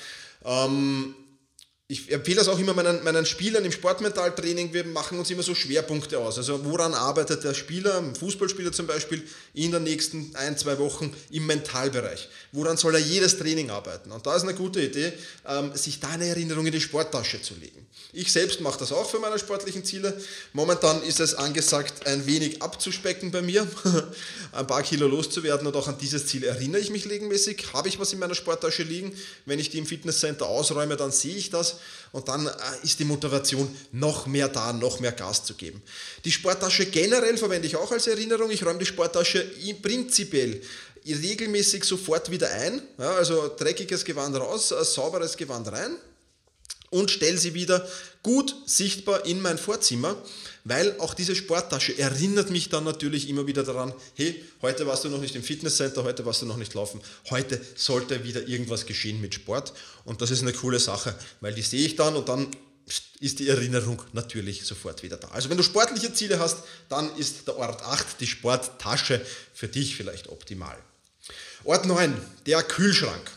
ähm, 0.45 1.15
ich 1.91 2.09
empfehle 2.09 2.37
das 2.37 2.47
auch 2.47 2.57
immer 2.57 2.73
meinen, 2.73 3.03
meinen 3.03 3.25
Spielern 3.25 3.65
im 3.65 3.71
Sportmentaltraining. 3.73 4.71
Wir 4.71 4.85
machen 4.85 5.19
uns 5.19 5.29
immer 5.29 5.43
so 5.43 5.53
Schwerpunkte 5.53 6.19
aus. 6.19 6.37
Also 6.37 6.63
woran 6.63 6.93
arbeitet 6.93 7.43
der 7.43 7.53
Spieler, 7.53 7.97
ein 7.97 8.15
Fußballspieler 8.15 8.71
zum 8.71 8.87
Beispiel, 8.87 9.21
in 9.53 9.73
den 9.73 9.83
nächsten 9.83 10.33
ein, 10.35 10.57
zwei 10.57 10.79
Wochen 10.79 11.13
im 11.31 11.45
Mentalbereich? 11.47 12.29
Woran 12.53 12.77
soll 12.77 12.95
er 12.95 13.01
jedes 13.01 13.37
Training 13.37 13.71
arbeiten? 13.71 14.09
Und 14.13 14.25
da 14.25 14.37
ist 14.37 14.43
eine 14.43 14.53
gute 14.53 14.81
Idee, 14.81 15.11
ähm, 15.45 15.75
sich 15.75 15.99
da 15.99 16.07
eine 16.11 16.27
Erinnerung 16.27 16.65
in 16.65 16.71
die 16.71 16.79
Sporttasche 16.79 17.41
zu 17.41 17.55
legen. 17.55 17.85
Ich 18.13 18.31
selbst 18.31 18.61
mache 18.61 18.79
das 18.79 18.93
auch 18.93 19.09
für 19.09 19.19
meine 19.19 19.37
sportlichen 19.37 19.83
Ziele. 19.83 20.17
Momentan 20.53 21.03
ist 21.03 21.19
es 21.19 21.35
angesagt, 21.35 22.07
ein 22.07 22.25
wenig 22.25 22.61
abzuspecken 22.61 23.31
bei 23.31 23.41
mir, 23.41 23.67
ein 24.53 24.67
paar 24.67 24.83
Kilo 24.83 25.07
loszuwerden 25.07 25.67
und 25.67 25.75
auch 25.75 25.89
an 25.89 25.97
dieses 25.97 26.25
Ziel 26.27 26.45
erinnere 26.45 26.79
ich 26.79 26.89
mich 26.89 27.09
regelmäßig. 27.09 27.73
Habe 27.73 27.89
ich 27.89 27.99
was 27.99 28.13
in 28.13 28.19
meiner 28.19 28.35
Sporttasche 28.35 28.83
liegen? 28.83 29.13
Wenn 29.45 29.59
ich 29.59 29.69
die 29.69 29.77
im 29.77 29.85
Fitnesscenter 29.85 30.45
ausräume, 30.45 30.95
dann 30.95 31.11
sehe 31.11 31.35
ich 31.35 31.49
das 31.49 31.80
und 32.11 32.27
dann 32.27 32.47
äh, 32.47 32.51
ist 32.83 32.99
die 32.99 33.05
Motivation 33.05 33.73
noch 33.91 34.27
mehr 34.27 34.47
da, 34.49 34.73
noch 34.73 34.99
mehr 34.99 35.11
Gas 35.11 35.45
zu 35.45 35.53
geben. 35.53 35.81
Die 36.25 36.31
Sporttasche 36.31 36.85
generell 36.87 37.37
verwende 37.37 37.67
ich 37.67 37.75
auch 37.75 37.91
als 37.91 38.07
Erinnerung. 38.07 38.51
Ich 38.51 38.65
räume 38.65 38.79
die 38.79 38.85
Sporttasche 38.85 39.49
prinzipiell 39.81 40.61
regelmäßig 41.05 41.83
sofort 41.83 42.29
wieder 42.29 42.49
ein. 42.51 42.81
Ja, 42.97 43.15
also 43.15 43.51
dreckiges 43.57 44.05
Gewand 44.05 44.35
raus, 44.35 44.71
äh, 44.71 44.83
sauberes 44.83 45.37
Gewand 45.37 45.71
rein 45.71 45.95
und 46.91 47.09
stelle 47.09 47.37
sie 47.37 47.53
wieder 47.53 47.87
gut 48.21 48.55
sichtbar 48.65 49.25
in 49.25 49.41
mein 49.41 49.57
Vorzimmer, 49.57 50.15
weil 50.63 50.99
auch 50.99 51.13
diese 51.13 51.35
Sporttasche 51.35 51.97
erinnert 51.97 52.49
mich 52.49 52.69
dann 52.69 52.83
natürlich 52.83 53.29
immer 53.29 53.47
wieder 53.47 53.63
daran, 53.63 53.93
hey, 54.15 54.43
heute 54.61 54.85
warst 54.87 55.03
du 55.03 55.09
noch 55.09 55.21
nicht 55.21 55.35
im 55.35 55.43
Fitnesscenter, 55.43 56.03
heute 56.03 56.25
warst 56.25 56.41
du 56.41 56.45
noch 56.45 56.57
nicht 56.57 56.73
laufen, 56.73 57.01
heute 57.29 57.59
sollte 57.75 58.23
wieder 58.23 58.47
irgendwas 58.47 58.85
geschehen 58.85 59.21
mit 59.21 59.33
Sport 59.33 59.73
und 60.05 60.21
das 60.21 60.31
ist 60.31 60.41
eine 60.41 60.53
coole 60.53 60.79
Sache, 60.79 61.15
weil 61.39 61.53
die 61.53 61.61
sehe 61.61 61.85
ich 61.85 61.95
dann 61.95 62.15
und 62.15 62.29
dann 62.29 62.47
ist 63.19 63.39
die 63.39 63.47
Erinnerung 63.47 64.01
natürlich 64.13 64.65
sofort 64.65 65.03
wieder 65.03 65.17
da. 65.17 65.29
Also 65.29 65.49
wenn 65.49 65.57
du 65.57 65.63
sportliche 65.63 66.13
Ziele 66.13 66.39
hast, 66.39 66.57
dann 66.89 67.15
ist 67.17 67.47
der 67.47 67.57
Ort 67.57 67.81
8, 67.83 68.19
die 68.19 68.27
Sporttasche, 68.27 69.21
für 69.53 69.67
dich 69.67 69.95
vielleicht 69.95 70.29
optimal. 70.29 70.77
Ort 71.63 71.85
9, 71.85 72.13
der 72.47 72.63
Kühlschrank. 72.63 73.31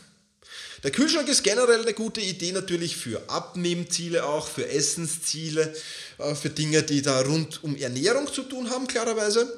Der 0.85 0.91
Kühlschrank 0.91 1.27
ist 1.27 1.41
generell 1.41 1.81
eine 1.81 1.95
gute 1.95 2.21
Idee 2.21 2.51
natürlich 2.51 2.95
für 2.95 3.27
Abnehmziele 3.27 4.23
auch, 4.23 4.47
für 4.47 4.69
Essensziele, 4.69 5.73
äh, 6.19 6.35
für 6.35 6.51
Dinge, 6.51 6.83
die 6.83 7.01
da 7.01 7.21
rund 7.21 7.63
um 7.63 7.75
Ernährung 7.75 8.31
zu 8.31 8.43
tun 8.43 8.69
haben, 8.69 8.85
klarerweise. 8.85 9.51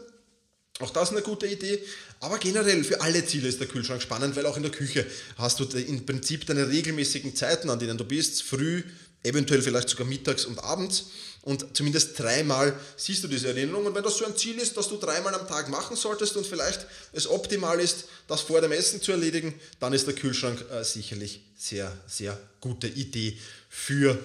Auch 0.79 0.89
das 0.89 1.09
ist 1.09 1.15
eine 1.17 1.23
gute 1.23 1.45
Idee. 1.45 1.83
Aber 2.21 2.37
generell 2.37 2.81
für 2.85 3.01
alle 3.01 3.25
Ziele 3.25 3.49
ist 3.49 3.59
der 3.59 3.67
Kühlschrank 3.67 4.01
spannend, 4.01 4.37
weil 4.37 4.45
auch 4.45 4.55
in 4.55 4.63
der 4.63 4.71
Küche 4.71 5.05
hast 5.37 5.59
du 5.59 5.65
im 5.77 6.05
Prinzip 6.05 6.45
deine 6.45 6.69
regelmäßigen 6.69 7.35
Zeiten, 7.35 7.69
an 7.69 7.79
denen 7.79 7.97
du 7.97 8.05
bist, 8.05 8.43
früh, 8.43 8.83
eventuell 9.23 9.61
vielleicht 9.61 9.89
sogar 9.89 10.07
mittags 10.07 10.45
und 10.45 10.59
abends. 10.59 11.05
Und 11.41 11.77
zumindest 11.77 12.19
dreimal 12.19 12.77
siehst 12.97 13.23
du 13.23 13.27
diese 13.29 13.47
Erinnerung. 13.47 13.85
Und 13.85 13.95
wenn 13.95 14.03
das 14.03 14.17
so 14.17 14.25
ein 14.25 14.35
Ziel 14.35 14.57
ist, 14.59 14.75
dass 14.75 14.89
du 14.89 14.97
dreimal 14.97 15.33
am 15.33 15.47
Tag 15.47 15.69
machen 15.69 15.95
solltest 15.95 16.35
und 16.35 16.45
vielleicht 16.45 16.85
es 17.13 17.25
optimal 17.25 17.79
ist, 17.79 18.05
das 18.27 18.41
vor 18.41 18.59
dem 18.59 18.73
Essen 18.73 19.01
zu 19.01 19.13
erledigen, 19.13 19.57
dann 19.79 19.93
ist 19.93 20.07
der 20.07 20.13
Kühlschrank 20.13 20.65
äh, 20.71 20.83
sicherlich 20.83 21.41
sehr, 21.57 21.95
sehr 22.05 22.37
gute 22.59 22.87
Idee 22.87 23.37
für 23.69 24.19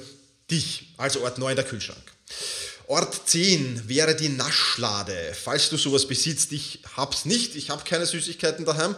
dich. 0.51 0.95
Also 0.97 1.23
Ort 1.23 1.39
9 1.39 1.55
der 1.55 1.65
Kühlschrank. 1.65 2.03
Ort 2.89 3.29
10 3.29 3.89
wäre 3.89 4.17
die 4.17 4.29
Naschlade. 4.29 5.35
Falls 5.41 5.71
du 5.71 5.77
sowas 5.77 6.07
besitzt, 6.09 6.53
ich 6.53 6.81
hab's 6.97 7.25
nicht, 7.25 7.55
ich 7.55 7.71
habe 7.71 7.85
keine 7.85 8.05
Süßigkeiten 8.05 8.65
daheim. 8.65 8.97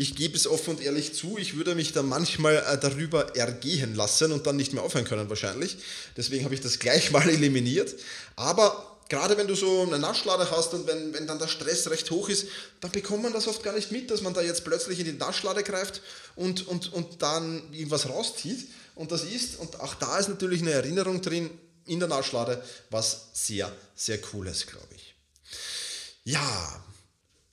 Ich 0.00 0.14
gebe 0.14 0.34
es 0.34 0.46
offen 0.46 0.70
und 0.76 0.82
ehrlich 0.82 1.12
zu, 1.12 1.36
ich 1.36 1.58
würde 1.58 1.74
mich 1.74 1.92
da 1.92 2.02
manchmal 2.02 2.56
äh, 2.56 2.78
darüber 2.78 3.36
ergehen 3.36 3.94
lassen 3.94 4.32
und 4.32 4.46
dann 4.46 4.56
nicht 4.56 4.72
mehr 4.72 4.82
aufhören 4.82 5.04
können 5.04 5.28
wahrscheinlich. 5.28 5.76
Deswegen 6.16 6.46
habe 6.46 6.54
ich 6.54 6.62
das 6.62 6.78
gleich 6.78 7.10
mal 7.10 7.28
eliminiert. 7.28 7.94
Aber 8.34 8.98
gerade 9.10 9.36
wenn 9.36 9.46
du 9.46 9.54
so 9.54 9.82
eine 9.82 9.98
Naschlade 9.98 10.50
hast 10.50 10.72
und 10.72 10.86
wenn, 10.86 11.12
wenn 11.12 11.26
dann 11.26 11.38
der 11.38 11.48
Stress 11.48 11.90
recht 11.90 12.10
hoch 12.10 12.30
ist, 12.30 12.46
dann 12.80 12.90
bekommt 12.92 13.24
man 13.24 13.34
das 13.34 13.46
oft 13.46 13.62
gar 13.62 13.74
nicht 13.74 13.92
mit, 13.92 14.10
dass 14.10 14.22
man 14.22 14.32
da 14.32 14.40
jetzt 14.40 14.64
plötzlich 14.64 15.00
in 15.00 15.04
die 15.04 15.12
Naschlade 15.12 15.62
greift 15.62 16.00
und, 16.34 16.66
und, 16.66 16.90
und 16.94 17.20
dann 17.20 17.70
irgendwas 17.70 18.08
rauszieht 18.08 18.68
und 18.94 19.12
das 19.12 19.24
ist. 19.24 19.58
Und 19.58 19.80
auch 19.80 19.96
da 19.96 20.16
ist 20.16 20.30
natürlich 20.30 20.62
eine 20.62 20.70
Erinnerung 20.70 21.20
drin, 21.20 21.50
in 21.84 21.98
der 21.98 22.08
Naschlade, 22.08 22.64
was 22.88 23.26
sehr, 23.34 23.70
sehr 23.94 24.18
cool 24.32 24.46
ist, 24.46 24.66
glaube 24.66 24.94
ich. 24.96 25.14
Ja, 26.24 26.82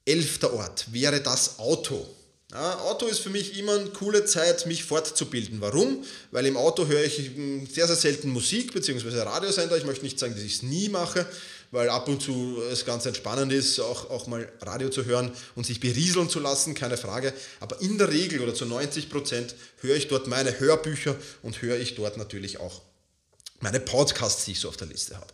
elfter 0.05 0.53
Ort 0.53 0.93
wäre 0.93 1.19
das 1.19 1.59
Auto. 1.59 2.07
Ja, 2.51 2.79
Auto 2.79 3.07
ist 3.07 3.19
für 3.19 3.29
mich 3.29 3.59
immer 3.59 3.73
eine 3.73 3.89
coole 3.89 4.23
Zeit, 4.23 4.65
mich 4.67 4.85
fortzubilden. 4.85 5.59
Warum? 5.59 6.05
Weil 6.31 6.45
im 6.45 6.55
Auto 6.55 6.87
höre 6.87 7.03
ich 7.03 7.17
hm, 7.17 7.67
sehr, 7.67 7.87
sehr 7.87 7.97
selten 7.97 8.29
Musik 8.29 8.73
bzw. 8.73 9.19
Radiosender. 9.19 9.75
Ich 9.75 9.83
möchte 9.83 10.05
nicht 10.05 10.17
sagen, 10.17 10.33
dass 10.33 10.43
ich 10.43 10.55
es 10.55 10.63
nie 10.63 10.87
mache, 10.87 11.25
weil 11.71 11.89
ab 11.89 12.07
und 12.07 12.21
zu 12.21 12.61
es 12.71 12.85
ganz 12.85 13.05
entspannend 13.05 13.51
ist, 13.51 13.81
auch, 13.81 14.09
auch 14.09 14.27
mal 14.27 14.49
Radio 14.61 14.87
zu 14.87 15.03
hören 15.03 15.33
und 15.55 15.65
sich 15.65 15.81
berieseln 15.81 16.29
zu 16.29 16.39
lassen, 16.39 16.73
keine 16.73 16.95
Frage. 16.95 17.33
Aber 17.59 17.81
in 17.81 17.97
der 17.97 18.13
Regel 18.13 18.39
oder 18.39 18.53
zu 18.53 18.65
90 18.65 19.09
Prozent 19.09 19.53
höre 19.81 19.97
ich 19.97 20.07
dort 20.07 20.27
meine 20.27 20.57
Hörbücher 20.57 21.17
und 21.41 21.61
höre 21.61 21.77
ich 21.77 21.95
dort 21.95 22.15
natürlich 22.15 22.61
auch 22.61 22.81
meine 23.59 23.81
Podcasts, 23.81 24.45
die 24.45 24.51
ich 24.51 24.61
so 24.61 24.69
auf 24.69 24.77
der 24.77 24.87
Liste 24.87 25.15
habe. 25.15 25.27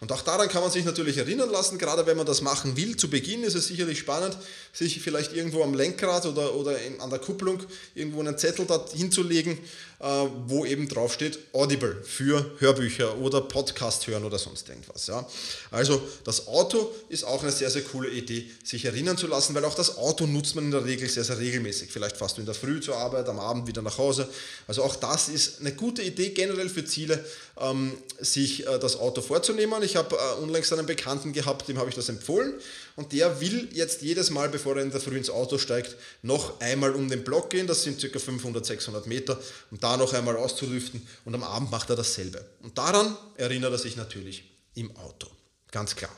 Und 0.00 0.12
auch 0.12 0.22
daran 0.22 0.48
kann 0.48 0.62
man 0.62 0.70
sich 0.70 0.84
natürlich 0.86 1.18
erinnern 1.18 1.50
lassen, 1.50 1.78
gerade 1.78 2.06
wenn 2.06 2.16
man 2.16 2.24
das 2.24 2.40
machen 2.40 2.74
will. 2.76 2.96
Zu 2.96 3.10
Beginn 3.10 3.42
ist 3.42 3.54
es 3.54 3.66
sicherlich 3.66 3.98
spannend, 3.98 4.36
sich 4.72 5.00
vielleicht 5.00 5.34
irgendwo 5.34 5.62
am 5.62 5.74
Lenkrad 5.74 6.24
oder, 6.24 6.54
oder 6.54 6.74
an 7.00 7.10
der 7.10 7.18
Kupplung 7.18 7.62
irgendwo 7.94 8.20
einen 8.20 8.38
Zettel 8.38 8.64
da 8.64 8.82
hinzulegen, 8.94 9.58
äh, 10.00 10.26
wo 10.46 10.64
eben 10.64 10.88
draufsteht 10.88 11.38
Audible 11.52 12.02
für 12.02 12.50
Hörbücher 12.58 13.18
oder 13.18 13.42
Podcast 13.42 14.06
hören 14.06 14.24
oder 14.24 14.38
sonst 14.38 14.70
irgendwas. 14.70 15.06
Ja. 15.06 15.28
Also 15.70 16.00
das 16.24 16.48
Auto 16.48 16.90
ist 17.10 17.24
auch 17.24 17.42
eine 17.42 17.52
sehr, 17.52 17.70
sehr 17.70 17.82
coole 17.82 18.08
Idee, 18.08 18.50
sich 18.64 18.86
erinnern 18.86 19.18
zu 19.18 19.26
lassen, 19.26 19.54
weil 19.54 19.66
auch 19.66 19.74
das 19.74 19.98
Auto 19.98 20.26
nutzt 20.26 20.54
man 20.54 20.64
in 20.64 20.70
der 20.70 20.86
Regel 20.86 21.10
sehr, 21.10 21.24
sehr 21.24 21.38
regelmäßig. 21.38 21.90
Vielleicht 21.92 22.18
du 22.18 22.40
in 22.40 22.46
der 22.46 22.54
Früh 22.54 22.80
zur 22.80 22.96
Arbeit, 22.96 23.28
am 23.28 23.38
Abend 23.38 23.66
wieder 23.66 23.82
nach 23.82 23.98
Hause. 23.98 24.26
Also 24.66 24.82
auch 24.82 24.96
das 24.96 25.28
ist 25.28 25.60
eine 25.60 25.72
gute 25.72 26.00
Idee 26.00 26.30
generell 26.30 26.70
für 26.70 26.86
Ziele, 26.86 27.22
ähm, 27.58 27.92
sich 28.18 28.66
äh, 28.66 28.78
das 28.78 28.98
Auto 28.98 29.20
vorzunehmen. 29.20 29.82
Ich 29.82 29.89
habe 29.96 30.16
äh, 30.16 30.40
unlängst 30.42 30.72
einen 30.72 30.86
Bekannten 30.86 31.32
gehabt, 31.32 31.68
dem 31.68 31.78
habe 31.78 31.88
ich 31.88 31.94
das 31.94 32.08
empfohlen 32.08 32.54
und 32.96 33.12
der 33.12 33.40
will 33.40 33.68
jetzt 33.72 34.02
jedes 34.02 34.30
Mal, 34.30 34.48
bevor 34.48 34.76
er 34.76 34.82
in 34.82 34.90
der 34.90 35.00
Früh 35.00 35.16
ins 35.16 35.30
Auto 35.30 35.58
steigt, 35.58 35.96
noch 36.22 36.60
einmal 36.60 36.94
um 36.94 37.08
den 37.08 37.24
Block 37.24 37.50
gehen, 37.50 37.66
das 37.66 37.82
sind 37.82 38.00
ca. 38.00 38.18
500, 38.18 38.64
600 38.64 39.06
Meter, 39.06 39.38
um 39.70 39.78
da 39.80 39.96
noch 39.96 40.12
einmal 40.12 40.36
auszulüften 40.36 41.06
und 41.24 41.34
am 41.34 41.42
Abend 41.42 41.70
macht 41.70 41.90
er 41.90 41.96
dasselbe. 41.96 42.44
Und 42.62 42.78
daran 42.78 43.16
erinnert 43.36 43.72
er 43.72 43.78
sich 43.78 43.96
natürlich 43.96 44.44
im 44.74 44.96
Auto, 44.96 45.28
ganz 45.70 45.96
klar. 45.96 46.16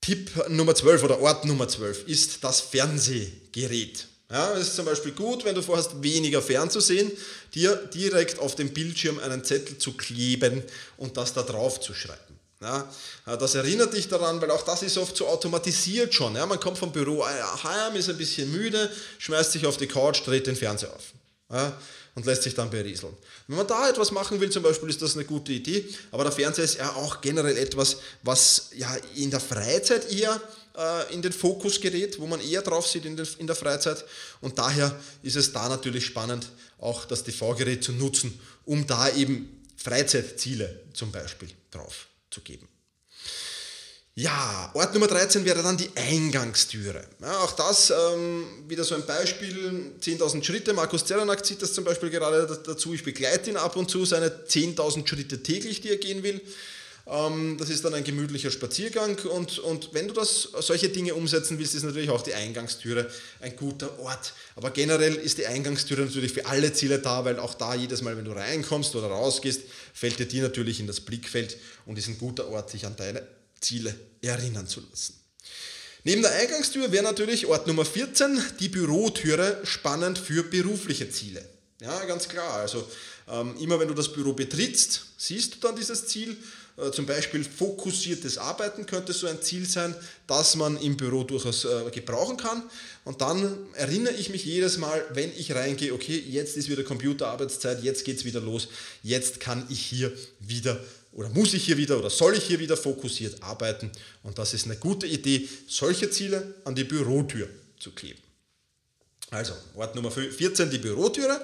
Tipp 0.00 0.30
Nummer 0.48 0.74
12 0.74 1.02
oder 1.02 1.20
Ort 1.20 1.44
Nummer 1.44 1.66
12 1.66 2.06
ist 2.06 2.44
das 2.44 2.60
Fernsehgerät. 2.60 4.06
Ja, 4.30 4.54
es 4.54 4.68
ist 4.68 4.76
zum 4.76 4.86
Beispiel 4.86 5.12
gut, 5.12 5.44
wenn 5.44 5.54
du 5.54 5.62
vorhast, 5.62 6.02
weniger 6.02 6.42
fernzusehen, 6.42 7.12
dir 7.54 7.76
direkt 7.94 8.40
auf 8.40 8.56
dem 8.56 8.70
Bildschirm 8.70 9.20
einen 9.20 9.44
Zettel 9.44 9.78
zu 9.78 9.92
kleben 9.92 10.64
und 10.96 11.16
das 11.16 11.32
da 11.32 11.42
drauf 11.42 11.80
zu 11.80 11.94
schreiben. 11.94 12.20
Ja, 12.60 12.90
das 13.36 13.54
erinnert 13.54 13.94
dich 13.94 14.08
daran, 14.08 14.40
weil 14.40 14.50
auch 14.50 14.62
das 14.62 14.82
ist 14.82 14.98
oft 14.98 15.16
so 15.16 15.28
automatisiert 15.28 16.12
schon. 16.14 16.34
Ja, 16.34 16.46
man 16.46 16.58
kommt 16.58 16.78
vom 16.78 16.90
Büro 16.90 17.24
heim, 17.24 17.94
ist 17.94 18.08
ein 18.08 18.16
bisschen 18.16 18.50
müde, 18.50 18.90
schmeißt 19.18 19.52
sich 19.52 19.66
auf 19.66 19.76
die 19.76 19.86
Couch, 19.86 20.26
dreht 20.26 20.46
den 20.46 20.56
Fernseher 20.56 20.92
auf 20.92 21.12
ja, 21.52 21.78
und 22.14 22.26
lässt 22.26 22.42
sich 22.42 22.54
dann 22.54 22.70
berieseln. 22.70 23.12
Wenn 23.46 23.58
man 23.58 23.66
da 23.66 23.88
etwas 23.88 24.10
machen 24.10 24.40
will, 24.40 24.50
zum 24.50 24.62
Beispiel, 24.62 24.88
ist 24.88 25.02
das 25.02 25.14
eine 25.14 25.24
gute 25.24 25.52
Idee, 25.52 25.86
aber 26.10 26.24
der 26.24 26.32
Fernseher 26.32 26.64
ist 26.64 26.78
ja 26.78 26.90
auch 26.94 27.20
generell 27.20 27.56
etwas, 27.56 27.98
was 28.22 28.70
ja 28.74 28.92
in 29.14 29.30
der 29.30 29.40
Freizeit 29.40 30.10
eher 30.10 30.40
äh, 30.76 31.14
in 31.14 31.22
den 31.22 31.32
Fokus 31.32 31.80
gerät, 31.80 32.18
wo 32.18 32.26
man 32.26 32.40
eher 32.40 32.62
drauf 32.62 32.86
sieht 32.86 33.04
in, 33.04 33.16
den, 33.16 33.26
in 33.38 33.46
der 33.46 33.56
Freizeit. 33.56 34.04
Und 34.40 34.58
daher 34.58 34.94
ist 35.22 35.36
es 35.36 35.52
da 35.52 35.68
natürlich 35.68 36.06
spannend, 36.06 36.50
auch 36.78 37.04
das 37.04 37.24
TV-Gerät 37.24 37.82
zu 37.82 37.92
nutzen, 37.92 38.38
um 38.64 38.86
da 38.86 39.08
eben 39.14 39.64
Freizeitziele 39.76 40.84
zum 40.92 41.12
Beispiel 41.12 41.48
drauf 41.70 42.06
zu 42.30 42.40
geben. 42.40 42.68
Ja, 44.18 44.70
Ort 44.72 44.94
Nummer 44.94 45.08
13 45.08 45.44
wäre 45.44 45.62
dann 45.62 45.76
die 45.76 45.90
Eingangstüre. 45.94 47.04
Ja, 47.20 47.40
auch 47.40 47.52
das 47.52 47.90
ähm, 47.90 48.64
wieder 48.66 48.82
so 48.82 48.94
ein 48.94 49.04
Beispiel, 49.04 49.92
10.000 50.00 50.42
Schritte. 50.42 50.72
Markus 50.72 51.04
Zeranak 51.04 51.44
zieht 51.44 51.60
das 51.60 51.74
zum 51.74 51.84
Beispiel 51.84 52.08
gerade 52.08 52.46
dazu. 52.64 52.94
Ich 52.94 53.04
begleite 53.04 53.50
ihn 53.50 53.58
ab 53.58 53.76
und 53.76 53.90
zu, 53.90 54.06
seine 54.06 54.28
10.000 54.28 55.06
Schritte 55.06 55.42
täglich, 55.42 55.82
die 55.82 55.90
er 55.90 55.98
gehen 55.98 56.22
will. 56.22 56.40
Ähm, 57.08 57.56
das 57.58 57.70
ist 57.70 57.84
dann 57.84 57.94
ein 57.94 58.02
gemütlicher 58.02 58.50
Spaziergang 58.50 59.16
und, 59.30 59.60
und 59.60 59.90
wenn 59.92 60.08
du 60.08 60.14
das, 60.14 60.48
solche 60.60 60.88
Dinge 60.88 61.14
umsetzen 61.14 61.58
willst, 61.58 61.74
ist 61.74 61.84
natürlich 61.84 62.10
auch 62.10 62.22
die 62.22 62.34
Eingangstüre 62.34 63.08
ein 63.40 63.54
guter 63.54 63.98
Ort. 64.00 64.32
Aber 64.56 64.70
generell 64.70 65.14
ist 65.14 65.38
die 65.38 65.46
Eingangstüre 65.46 66.02
natürlich 66.02 66.32
für 66.32 66.46
alle 66.46 66.72
Ziele 66.72 66.98
da, 66.98 67.24
weil 67.24 67.38
auch 67.38 67.54
da 67.54 67.74
jedes 67.74 68.02
Mal, 68.02 68.16
wenn 68.16 68.24
du 68.24 68.32
reinkommst 68.32 68.96
oder 68.96 69.06
rausgehst, 69.06 69.62
fällt 69.94 70.18
dir 70.18 70.26
die 70.26 70.40
natürlich 70.40 70.80
in 70.80 70.88
das 70.88 71.00
Blickfeld 71.00 71.58
und 71.86 71.96
ist 71.96 72.08
ein 72.08 72.18
guter 72.18 72.48
Ort, 72.48 72.70
sich 72.70 72.84
an 72.86 72.96
deine 72.96 73.22
Ziele 73.60 73.94
erinnern 74.20 74.66
zu 74.66 74.80
lassen. 74.90 75.14
Neben 76.02 76.22
der 76.22 76.32
Eingangstür 76.32 76.90
wäre 76.90 77.04
natürlich 77.04 77.46
Ort 77.46 77.66
Nummer 77.66 77.84
14 77.84 78.40
die 78.60 78.68
Bürotüre 78.68 79.60
spannend 79.64 80.18
für 80.18 80.42
berufliche 80.42 81.10
Ziele. 81.10 81.44
Ja, 81.80 82.04
ganz 82.04 82.28
klar. 82.28 82.54
Also 82.54 82.88
ähm, 83.28 83.56
immer 83.58 83.78
wenn 83.80 83.88
du 83.88 83.94
das 83.94 84.12
Büro 84.12 84.32
betrittst, 84.32 85.06
siehst 85.18 85.56
du 85.56 85.58
dann 85.58 85.76
dieses 85.76 86.06
Ziel 86.06 86.36
zum 86.92 87.06
Beispiel 87.06 87.42
fokussiertes 87.42 88.36
Arbeiten 88.36 88.84
könnte 88.84 89.12
so 89.12 89.26
ein 89.26 89.40
Ziel 89.40 89.66
sein, 89.66 89.94
das 90.26 90.56
man 90.56 90.76
im 90.78 90.96
Büro 90.96 91.24
durchaus 91.24 91.64
äh, 91.64 91.90
gebrauchen 91.90 92.36
kann. 92.36 92.62
Und 93.04 93.22
dann 93.22 93.56
erinnere 93.74 94.12
ich 94.14 94.28
mich 94.28 94.44
jedes 94.44 94.76
Mal, 94.76 95.02
wenn 95.14 95.32
ich 95.36 95.54
reingehe, 95.54 95.94
okay, 95.94 96.18
jetzt 96.28 96.56
ist 96.56 96.68
wieder 96.68 96.84
Computerarbeitszeit, 96.84 97.82
jetzt 97.82 98.04
geht 98.04 98.18
es 98.18 98.24
wieder 98.24 98.40
los, 98.40 98.68
jetzt 99.02 99.40
kann 99.40 99.66
ich 99.70 99.80
hier 99.80 100.12
wieder 100.40 100.78
oder 101.12 101.30
muss 101.30 101.54
ich 101.54 101.64
hier 101.64 101.78
wieder 101.78 101.98
oder 101.98 102.10
soll 102.10 102.36
ich 102.36 102.44
hier 102.44 102.58
wieder 102.58 102.76
fokussiert 102.76 103.42
arbeiten. 103.42 103.90
Und 104.22 104.38
das 104.38 104.52
ist 104.52 104.66
eine 104.66 104.76
gute 104.76 105.06
Idee, 105.06 105.48
solche 105.66 106.10
Ziele 106.10 106.56
an 106.64 106.74
die 106.74 106.84
Bürotür 106.84 107.48
zu 107.80 107.92
kleben. 107.92 108.20
Also, 109.30 109.54
Ort 109.74 109.94
Nummer 109.94 110.10
14, 110.10 110.70
die 110.70 110.76
Bürotüre. 110.76 111.40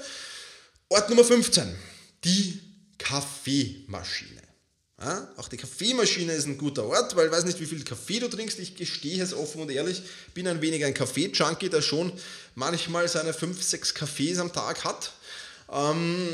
Ort 0.90 1.08
Nummer 1.08 1.24
15, 1.24 1.74
die 2.22 2.60
Kaffeemaschine. 2.98 4.41
Ja, 5.04 5.26
auch 5.37 5.49
die 5.49 5.56
Kaffeemaschine 5.56 6.32
ist 6.32 6.47
ein 6.47 6.56
guter 6.56 6.85
Ort, 6.85 7.16
weil 7.16 7.26
ich 7.26 7.32
weiß 7.32 7.44
nicht, 7.44 7.59
wie 7.59 7.66
viel 7.66 7.82
Kaffee 7.82 8.21
du 8.21 8.28
trinkst. 8.28 8.61
Ich 8.61 8.76
gestehe 8.76 9.21
es 9.21 9.35
offen 9.35 9.61
und 9.61 9.71
ehrlich, 9.71 10.00
bin 10.32 10.47
ein 10.47 10.62
wenig 10.62 10.85
ein 10.85 10.94
Kaffee-Junkie, 10.94 11.68
der 11.68 11.82
schon 11.82 12.12
manchmal 12.54 13.09
seine 13.09 13.32
5, 13.32 13.61
6 13.61 13.94
Kaffees 13.94 14.38
am 14.38 14.52
Tag 14.52 14.85
hat. 14.85 15.11
Ähm, 15.73 16.28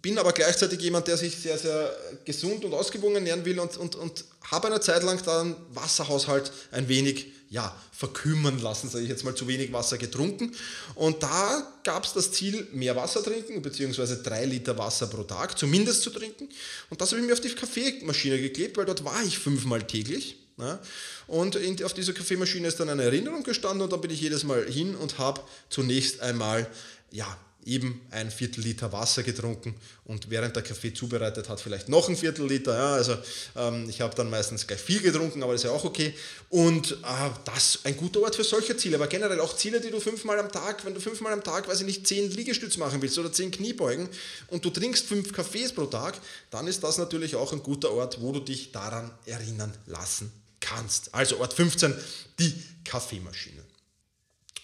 bin 0.00 0.16
aber 0.18 0.32
gleichzeitig 0.32 0.80
jemand, 0.80 1.06
der 1.06 1.18
sich 1.18 1.36
sehr, 1.36 1.58
sehr 1.58 1.94
gesund 2.24 2.64
und 2.64 2.72
ausgewogen 2.72 3.16
ernähren 3.16 3.44
will 3.44 3.58
und, 3.58 3.76
und, 3.76 3.94
und 3.94 4.24
habe 4.50 4.68
eine 4.68 4.80
Zeit 4.80 5.02
lang 5.02 5.22
dann 5.24 5.56
Wasserhaushalt 5.72 6.52
ein 6.70 6.88
wenig 6.88 7.26
ja, 7.50 7.74
verkümmern 7.92 8.58
lassen, 8.58 8.88
sage 8.88 9.04
ich 9.04 9.10
jetzt 9.10 9.24
mal, 9.24 9.34
zu 9.34 9.46
wenig 9.46 9.72
Wasser 9.72 9.96
getrunken. 9.96 10.52
Und 10.96 11.22
da 11.22 11.72
gab 11.84 12.04
es 12.04 12.12
das 12.12 12.32
Ziel, 12.32 12.66
mehr 12.72 12.96
Wasser 12.96 13.22
trinken, 13.22 13.62
beziehungsweise 13.62 14.22
drei 14.22 14.44
Liter 14.44 14.76
Wasser 14.76 15.06
pro 15.06 15.22
Tag 15.22 15.56
zumindest 15.56 16.02
zu 16.02 16.10
trinken. 16.10 16.48
Und 16.90 17.00
das 17.00 17.12
habe 17.12 17.20
ich 17.20 17.26
mir 17.26 17.32
auf 17.32 17.40
die 17.40 17.54
Kaffeemaschine 17.54 18.40
geklebt, 18.40 18.76
weil 18.76 18.86
dort 18.86 19.04
war 19.04 19.22
ich 19.22 19.38
fünfmal 19.38 19.86
täglich. 19.86 20.36
Ja. 20.58 20.80
Und 21.28 21.54
in, 21.54 21.82
auf 21.84 21.94
dieser 21.94 22.12
Kaffeemaschine 22.12 22.66
ist 22.66 22.80
dann 22.80 22.88
eine 22.88 23.04
Erinnerung 23.04 23.44
gestanden 23.44 23.82
und 23.82 23.92
dann 23.92 24.00
bin 24.00 24.10
ich 24.10 24.20
jedes 24.20 24.42
Mal 24.42 24.64
hin 24.66 24.96
und 24.96 25.18
habe 25.18 25.40
zunächst 25.68 26.20
einmal 26.20 26.68
ja, 27.12 27.38
eben 27.66 28.00
ein 28.10 28.30
Viertel 28.30 28.62
Liter 28.62 28.92
Wasser 28.92 29.22
getrunken 29.22 29.74
und 30.04 30.30
während 30.30 30.54
der 30.54 30.62
Kaffee 30.62 30.92
zubereitet 30.92 31.48
hat, 31.48 31.60
vielleicht 31.60 31.88
noch 31.88 32.08
ein 32.08 32.16
Viertel 32.16 32.46
Liter. 32.46 32.74
Ja, 32.74 32.94
also 32.94 33.16
ähm, 33.56 33.88
ich 33.88 34.00
habe 34.00 34.14
dann 34.14 34.30
meistens 34.30 34.66
gleich 34.66 34.80
viel 34.80 35.00
getrunken, 35.00 35.42
aber 35.42 35.52
das 35.52 35.62
ist 35.62 35.70
ja 35.70 35.74
auch 35.74 35.84
okay. 35.84 36.14
Und 36.50 36.92
äh, 36.92 37.30
das 37.44 37.80
ein 37.84 37.96
guter 37.96 38.20
Ort 38.22 38.36
für 38.36 38.44
solche 38.44 38.76
Ziele, 38.76 38.96
aber 38.96 39.06
generell 39.06 39.40
auch 39.40 39.56
Ziele, 39.56 39.80
die 39.80 39.90
du 39.90 40.00
fünfmal 40.00 40.38
am 40.38 40.50
Tag, 40.50 40.84
wenn 40.84 40.94
du 40.94 41.00
fünfmal 41.00 41.32
am 41.32 41.42
Tag, 41.42 41.68
weiß 41.68 41.80
ich 41.80 41.86
nicht, 41.86 42.06
zehn 42.06 42.30
Liegestütz 42.30 42.76
machen 42.76 43.00
willst 43.00 43.18
oder 43.18 43.32
zehn 43.32 43.50
Kniebeugen 43.50 44.08
und 44.48 44.64
du 44.64 44.70
trinkst 44.70 45.06
fünf 45.06 45.32
Kaffees 45.32 45.72
pro 45.72 45.86
Tag, 45.86 46.18
dann 46.50 46.66
ist 46.66 46.82
das 46.82 46.98
natürlich 46.98 47.36
auch 47.36 47.52
ein 47.52 47.62
guter 47.62 47.90
Ort, 47.92 48.20
wo 48.20 48.32
du 48.32 48.40
dich 48.40 48.72
daran 48.72 49.10
erinnern 49.26 49.72
lassen 49.86 50.30
kannst. 50.60 51.14
Also 51.14 51.38
Ort 51.38 51.54
15, 51.54 51.94
die 52.38 52.54
Kaffeemaschine. 52.84 53.62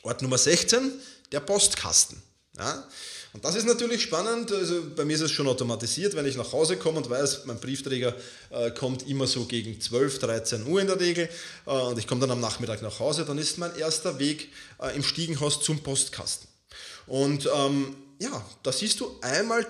Ort 0.03 0.23
Nummer 0.23 0.39
16, 0.39 0.93
der 1.33 1.41
Postkasten. 1.41 2.23
Ja? 2.61 2.85
Und 3.33 3.45
das 3.45 3.55
ist 3.55 3.67
natürlich 3.67 4.03
spannend. 4.03 4.53
Also 4.53 4.83
bei 4.97 5.05
mir 5.05 5.15
ist 5.15 5.23
es 5.23 5.31
schon 5.31 5.47
automatisiert, 5.47 6.15
wenn 6.15 6.27
ich 6.27 6.37
nach 6.37 6.53
Hause 6.53 6.77
komme 6.77 6.99
und 6.99 7.09
weiß, 7.09 7.47
mein 7.47 7.61
Briefträger 7.61 8.15
äh, 8.51 8.71
kommt 8.73 9.09
immer 9.09 9.27
so 9.27 9.45
gegen 9.45 9.81
12, 9.81 10.19
13 10.19 10.67
Uhr 10.67 10.81
in 10.81 10.89
der 10.89 10.99
Regel 10.99 11.29
äh, 11.67 11.71
und 11.71 11.99
ich 11.99 12.07
komme 12.07 12.21
dann 12.21 12.33
am 12.33 12.41
Nachmittag 12.41 12.83
nach 12.83 12.99
Hause, 12.99 13.25
dann 13.25 13.39
ist 13.39 13.59
mein 13.59 13.75
erster 13.77 14.19
Weg 14.19 14.53
äh, 14.83 14.95
im 14.97 15.03
Stiegenhaus 15.03 15.63
zum 15.63 15.81
Postkasten. 15.81 16.49
Und 17.07 17.49
ähm, 17.55 17.97
ja, 18.19 18.45
da 18.63 18.73
siehst 18.73 19.01
du 19.01 19.17
einmal 19.23 19.67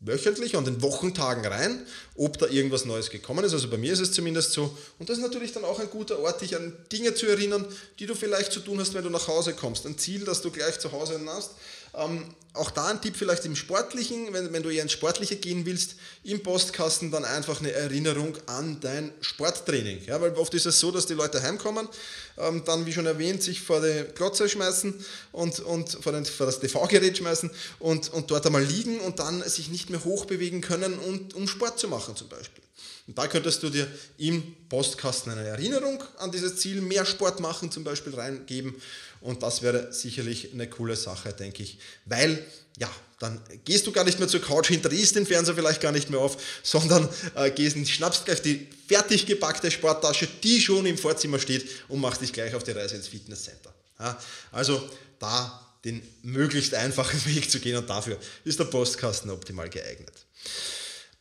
wöchentlich 0.00 0.56
an 0.56 0.64
den 0.64 0.80
Wochentagen 0.80 1.44
rein, 1.44 1.84
ob 2.16 2.38
da 2.38 2.46
irgendwas 2.46 2.84
Neues 2.84 3.10
gekommen 3.10 3.44
ist. 3.44 3.52
Also 3.52 3.68
bei 3.68 3.76
mir 3.76 3.92
ist 3.92 4.00
es 4.00 4.12
zumindest 4.12 4.52
so. 4.52 4.76
Und 4.98 5.08
das 5.08 5.18
ist 5.18 5.24
natürlich 5.24 5.52
dann 5.52 5.64
auch 5.64 5.80
ein 5.80 5.90
guter 5.90 6.20
Ort, 6.20 6.40
dich 6.40 6.54
an 6.54 6.76
Dinge 6.92 7.14
zu 7.14 7.26
erinnern, 7.26 7.66
die 7.98 8.06
du 8.06 8.14
vielleicht 8.14 8.52
zu 8.52 8.60
tun 8.60 8.78
hast, 8.78 8.94
wenn 8.94 9.02
du 9.02 9.10
nach 9.10 9.26
Hause 9.26 9.54
kommst. 9.54 9.86
Ein 9.86 9.98
Ziel, 9.98 10.24
das 10.24 10.40
du 10.40 10.50
gleich 10.50 10.78
zu 10.78 10.92
Hause 10.92 11.20
hast. 11.26 11.50
Ähm, 11.98 12.34
auch 12.54 12.70
da 12.70 12.86
ein 12.86 13.00
Tipp 13.00 13.14
vielleicht 13.16 13.44
im 13.44 13.54
Sportlichen, 13.54 14.32
wenn, 14.32 14.52
wenn 14.52 14.62
du 14.62 14.70
eher 14.70 14.82
ins 14.82 14.92
Sportliche 14.92 15.36
gehen 15.36 15.64
willst, 15.64 15.94
im 16.24 16.42
Postkasten 16.42 17.10
dann 17.10 17.24
einfach 17.24 17.60
eine 17.60 17.72
Erinnerung 17.72 18.36
an 18.46 18.78
dein 18.80 19.12
Sporttraining. 19.20 20.04
Ja, 20.06 20.20
weil 20.20 20.32
oft 20.34 20.52
ist 20.54 20.66
es 20.66 20.80
so, 20.80 20.90
dass 20.90 21.06
die 21.06 21.14
Leute 21.14 21.42
heimkommen, 21.42 21.88
ähm, 22.36 22.62
dann 22.64 22.84
wie 22.84 22.92
schon 22.92 23.06
erwähnt, 23.06 23.42
sich 23.42 23.60
vor 23.60 23.80
die 23.80 24.04
Glotze 24.14 24.48
schmeißen 24.48 24.94
und, 25.32 25.60
und 25.60 25.98
vor, 26.02 26.12
den, 26.12 26.24
vor 26.24 26.46
das 26.46 26.58
TV-Gerät 26.58 27.18
schmeißen 27.18 27.50
und, 27.78 28.12
und 28.12 28.30
dort 28.30 28.46
einmal 28.46 28.64
liegen 28.64 28.98
und 29.00 29.20
dann 29.20 29.42
sich 29.48 29.68
nicht 29.68 29.90
mehr 29.90 30.04
hochbewegen 30.04 30.60
können, 30.60 30.98
und, 30.98 31.34
um 31.34 31.46
Sport 31.46 31.78
zu 31.78 31.88
machen 31.88 32.16
zum 32.16 32.28
Beispiel. 32.28 32.64
Und 33.06 33.16
da 33.16 33.26
könntest 33.26 33.62
du 33.62 33.70
dir 33.70 33.86
im 34.18 34.54
Postkasten 34.68 35.32
eine 35.32 35.46
Erinnerung 35.46 36.02
an 36.18 36.30
dieses 36.30 36.56
Ziel, 36.56 36.80
mehr 36.80 37.06
Sport 37.06 37.40
machen 37.40 37.70
zum 37.70 37.84
Beispiel 37.84 38.14
reingeben. 38.14 38.74
Und 39.20 39.42
das 39.42 39.62
wäre 39.62 39.92
sicherlich 39.92 40.52
eine 40.52 40.68
coole 40.68 40.94
Sache, 40.94 41.32
denke 41.32 41.62
ich. 41.62 41.78
Weil, 42.04 42.44
ja, 42.78 42.90
dann 43.18 43.40
gehst 43.64 43.86
du 43.86 43.92
gar 43.92 44.04
nicht 44.04 44.18
mehr 44.18 44.28
zur 44.28 44.40
Couch, 44.40 44.68
hinterriest 44.68 45.16
den 45.16 45.26
Fernseher 45.26 45.54
vielleicht 45.54 45.80
gar 45.80 45.90
nicht 45.90 46.10
mehr 46.10 46.20
auf, 46.20 46.36
sondern 46.62 47.08
äh, 47.34 47.50
gehst 47.50 47.76
und 47.76 47.88
schnappst 47.88 48.26
gleich 48.26 48.42
die 48.42 48.68
fertig 48.86 49.26
gepackte 49.26 49.70
Sporttasche, 49.70 50.28
die 50.44 50.60
schon 50.60 50.86
im 50.86 50.96
Vorzimmer 50.96 51.38
steht 51.38 51.68
und 51.88 52.00
machst 52.00 52.20
dich 52.20 52.32
gleich 52.32 52.54
auf 52.54 52.62
die 52.62 52.72
Reise 52.72 52.94
ins 52.94 53.08
Fitnesscenter. 53.08 53.74
Ja, 53.98 54.20
also 54.52 54.88
da 55.18 55.66
den 55.84 56.02
möglichst 56.22 56.74
einfachen 56.74 57.24
Weg 57.34 57.50
zu 57.50 57.58
gehen 57.58 57.76
und 57.76 57.88
dafür 57.90 58.18
ist 58.44 58.60
der 58.60 58.64
Postkasten 58.64 59.30
optimal 59.30 59.68
geeignet. 59.68 60.12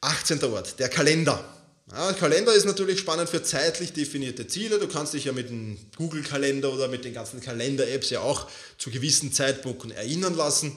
18. 0.02 0.44
Ort, 0.44 0.80
der 0.80 0.90
Kalender. 0.90 1.44
Ja, 1.92 2.12
Kalender 2.14 2.54
ist 2.54 2.66
natürlich 2.66 3.00
spannend 3.00 3.30
für 3.30 3.42
zeitlich 3.42 3.94
definierte 3.94 4.46
Ziele. 4.46 4.78
Du 4.78 4.88
kannst 4.88 5.14
dich 5.14 5.26
ja 5.26 5.32
mit 5.32 5.50
dem 5.50 5.78
Google-Kalender 5.96 6.74
oder 6.74 6.90
mit 6.90 7.06
den 7.06 7.14
ganzen 7.14 7.40
Kalender-Apps 7.40 8.10
ja 8.10 8.20
auch 8.20 8.48
zu 8.78 8.92
gewissen 8.92 9.32
Zeitpunkten 9.32 9.92
erinnern 9.92 10.36
lassen. 10.36 10.76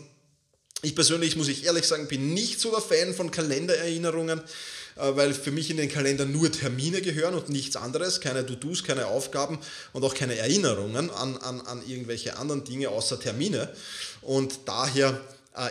Ich 0.83 0.95
persönlich, 0.95 1.37
muss 1.37 1.49
ich 1.49 1.65
ehrlich 1.65 1.85
sagen, 1.85 2.07
bin 2.07 2.33
nicht 2.33 2.61
so 2.61 2.71
der 2.71 2.81
Fan 2.81 3.13
von 3.13 3.31
Kalendererinnerungen, 3.31 4.41
äh, 4.97 5.17
weil 5.17 5.35
für 5.35 5.51
mich 5.51 5.69
in 5.69 5.77
den 5.77 5.91
Kalender 5.91 6.25
nur 6.25 6.51
Termine 6.51 7.03
gehören 7.03 7.35
und 7.35 7.49
nichts 7.51 7.77
anderes, 7.77 8.21
keine 8.21 8.47
To-Dos, 8.47 8.85
keine 8.85 9.07
Aufgaben 9.07 9.59
und 9.93 10.05
auch 10.05 10.15
keine 10.15 10.37
Erinnerungen 10.37 11.11
an, 11.11 11.37
an, 11.39 11.61
an 11.61 11.83
irgendwelche 11.87 12.39
anderen 12.39 12.65
Dinge 12.65 12.89
außer 12.89 13.21
Termine. 13.21 13.69
Und 14.23 14.61
daher 14.67 15.21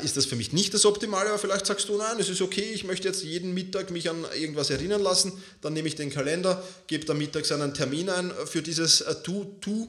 ist 0.04 0.18
das 0.18 0.26
für 0.26 0.36
mich 0.36 0.52
nicht 0.52 0.74
das 0.74 0.86
Optimale, 0.86 1.30
aber 1.30 1.40
vielleicht 1.40 1.66
sagst 1.66 1.88
du, 1.88 1.98
nein, 1.98 2.20
es 2.20 2.28
ist 2.30 2.42
okay, 2.42 2.72
ich 2.74 2.84
möchte 2.84 3.08
jetzt 3.08 3.24
jeden 3.24 3.54
Mittag 3.54 3.92
mich 3.92 4.10
an 4.10 4.26
irgendwas 4.38 4.70
erinnern 4.70 5.02
lassen, 5.02 5.32
dann 5.62 5.74
nehme 5.74 5.88
ich 5.88 5.96
den 5.96 6.10
Kalender, 6.10 6.62
gebe 6.88 7.06
da 7.06 7.14
mittags 7.14 7.52
einen 7.52 7.74
Termin 7.74 8.10
ein 8.10 8.32
für 8.46 8.62
dieses 8.62 9.04
To-To, 9.24 9.88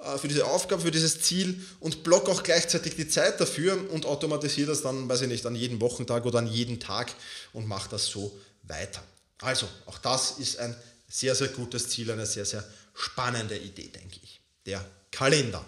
äh, 0.00 0.18
für 0.18 0.28
diese 0.28 0.46
Aufgabe, 0.46 0.82
für 0.82 0.90
dieses 0.90 1.20
Ziel 1.22 1.60
und 1.80 2.04
block 2.04 2.28
auch 2.28 2.42
gleichzeitig 2.42 2.96
die 2.96 3.08
Zeit 3.08 3.40
dafür 3.40 3.90
und 3.90 4.06
automatisiere 4.06 4.68
das 4.68 4.82
dann, 4.82 5.08
weiß 5.08 5.22
ich 5.22 5.28
nicht, 5.28 5.46
an 5.46 5.54
jeden 5.54 5.80
Wochentag 5.80 6.24
oder 6.26 6.38
an 6.38 6.46
jeden 6.46 6.80
Tag 6.80 7.12
und 7.52 7.66
mache 7.66 7.88
das 7.90 8.06
so 8.06 8.38
weiter. 8.64 9.02
Also, 9.40 9.66
auch 9.86 9.98
das 9.98 10.38
ist 10.38 10.58
ein 10.58 10.76
sehr, 11.08 11.34
sehr 11.34 11.48
gutes 11.48 11.88
Ziel, 11.88 12.10
eine 12.10 12.26
sehr, 12.26 12.44
sehr 12.44 12.64
spannende 12.94 13.56
Idee, 13.56 13.88
denke 13.88 14.20
ich. 14.22 14.40
Der 14.66 14.84
Kalender. 15.10 15.64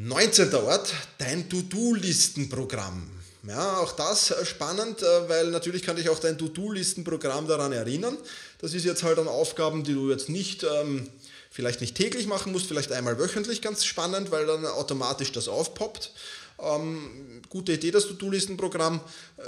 19. 0.00 0.54
Ort, 0.54 0.94
dein 1.18 1.50
To-Do-Listenprogramm. 1.50 3.10
Ja, 3.48 3.78
auch 3.78 3.90
das 3.90 4.32
spannend, 4.44 5.02
äh, 5.02 5.28
weil 5.28 5.50
natürlich 5.50 5.82
kann 5.82 5.96
dich 5.96 6.08
auch 6.08 6.20
dein 6.20 6.38
To-Do-Listenprogramm 6.38 7.48
daran 7.48 7.72
erinnern. 7.72 8.16
Das 8.60 8.74
ist 8.74 8.84
jetzt 8.84 9.02
halt 9.02 9.18
an 9.18 9.26
Aufgaben, 9.26 9.82
die 9.82 9.94
du 9.94 10.08
jetzt 10.08 10.28
nicht, 10.28 10.62
ähm, 10.62 11.10
vielleicht 11.50 11.80
nicht 11.80 11.96
täglich 11.96 12.28
machen 12.28 12.52
musst, 12.52 12.68
vielleicht 12.68 12.92
einmal 12.92 13.18
wöchentlich 13.18 13.60
ganz 13.60 13.84
spannend, 13.84 14.30
weil 14.30 14.46
dann 14.46 14.66
automatisch 14.66 15.32
das 15.32 15.48
aufpoppt. 15.48 16.12
Ähm, 16.60 17.42
gute 17.48 17.72
Idee, 17.72 17.90
das 17.90 18.06
To-Do-Listenprogramm. 18.08 19.00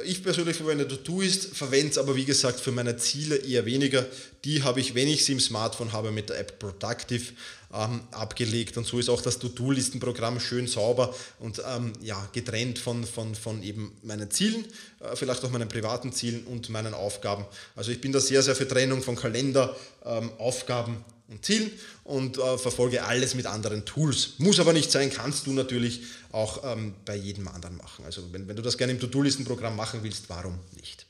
Ich 0.05 0.23
persönlich 0.23 0.57
verwende 0.57 0.87
To-Do-Ist, 0.87 1.57
verwende 1.57 1.91
es 1.91 1.99
aber 1.99 2.15
wie 2.15 2.25
gesagt 2.25 2.61
für 2.61 2.71
meine 2.71 2.97
Ziele 2.97 3.37
eher 3.37 3.67
weniger. 3.67 4.07
Die 4.45 4.63
habe 4.63 4.81
ich, 4.81 4.95
wenn 4.95 5.09
ich 5.09 5.25
sie 5.25 5.33
im 5.33 5.41
Smartphone 5.41 5.93
habe, 5.93 6.13
mit 6.13 6.29
der 6.29 6.39
App 6.39 6.59
Productive 6.59 7.33
ähm, 7.75 8.01
abgelegt. 8.13 8.77
Und 8.77 8.87
so 8.87 8.99
ist 8.99 9.09
auch 9.09 9.23
das 9.23 9.39
To-Do-Listenprogramm 9.39 10.41
schön 10.41 10.67
sauber 10.67 11.15
und 11.41 11.61
ähm, 11.67 11.93
ja, 12.01 12.29
getrennt 12.33 12.79
von, 12.79 13.05
von, 13.05 13.35
von 13.35 13.63
eben 13.63 13.93
meinen 14.03 14.31
Zielen, 14.31 14.65
äh, 15.01 15.17
vielleicht 15.17 15.45
auch 15.45 15.51
meinen 15.51 15.69
privaten 15.69 16.13
Zielen 16.13 16.45
und 16.45 16.69
meinen 16.69 16.95
Aufgaben. 16.95 17.45
Also 17.77 17.91
ich 17.91 18.01
bin 18.01 18.13
da 18.13 18.21
sehr, 18.21 18.43
sehr 18.43 18.55
für 18.55 18.69
Trennung 18.69 19.03
von 19.03 19.17
Kalender, 19.17 19.77
ähm, 20.05 20.31
Aufgaben 20.39 21.05
und 21.31 21.45
Zielen 21.45 21.71
und 22.05 22.39
äh, 22.39 22.59
verfolge 22.59 23.05
alles 23.05 23.35
mit 23.35 23.47
anderen 23.47 23.85
Tools. 23.85 24.35
Muss 24.39 24.61
aber 24.61 24.73
nicht 24.73 24.91
sein, 24.91 25.11
kannst 25.11 25.47
du 25.47 25.53
natürlich 25.53 26.03
auch 26.33 26.63
ähm, 26.65 26.95
bei 27.05 27.17
jedem 27.17 27.49
anderen 27.49 27.77
machen. 27.77 28.05
Also 28.05 28.33
wenn, 28.33 28.49
wenn 28.49 28.57
du 28.57 28.63
das 28.63 28.77
gerne 28.77 28.93
im 28.93 29.01
To-Do-Listen-Programm 29.01 29.77
machen 29.77 30.01
willst, 30.03 30.29
warum 30.29 30.59
nicht? 30.77 31.07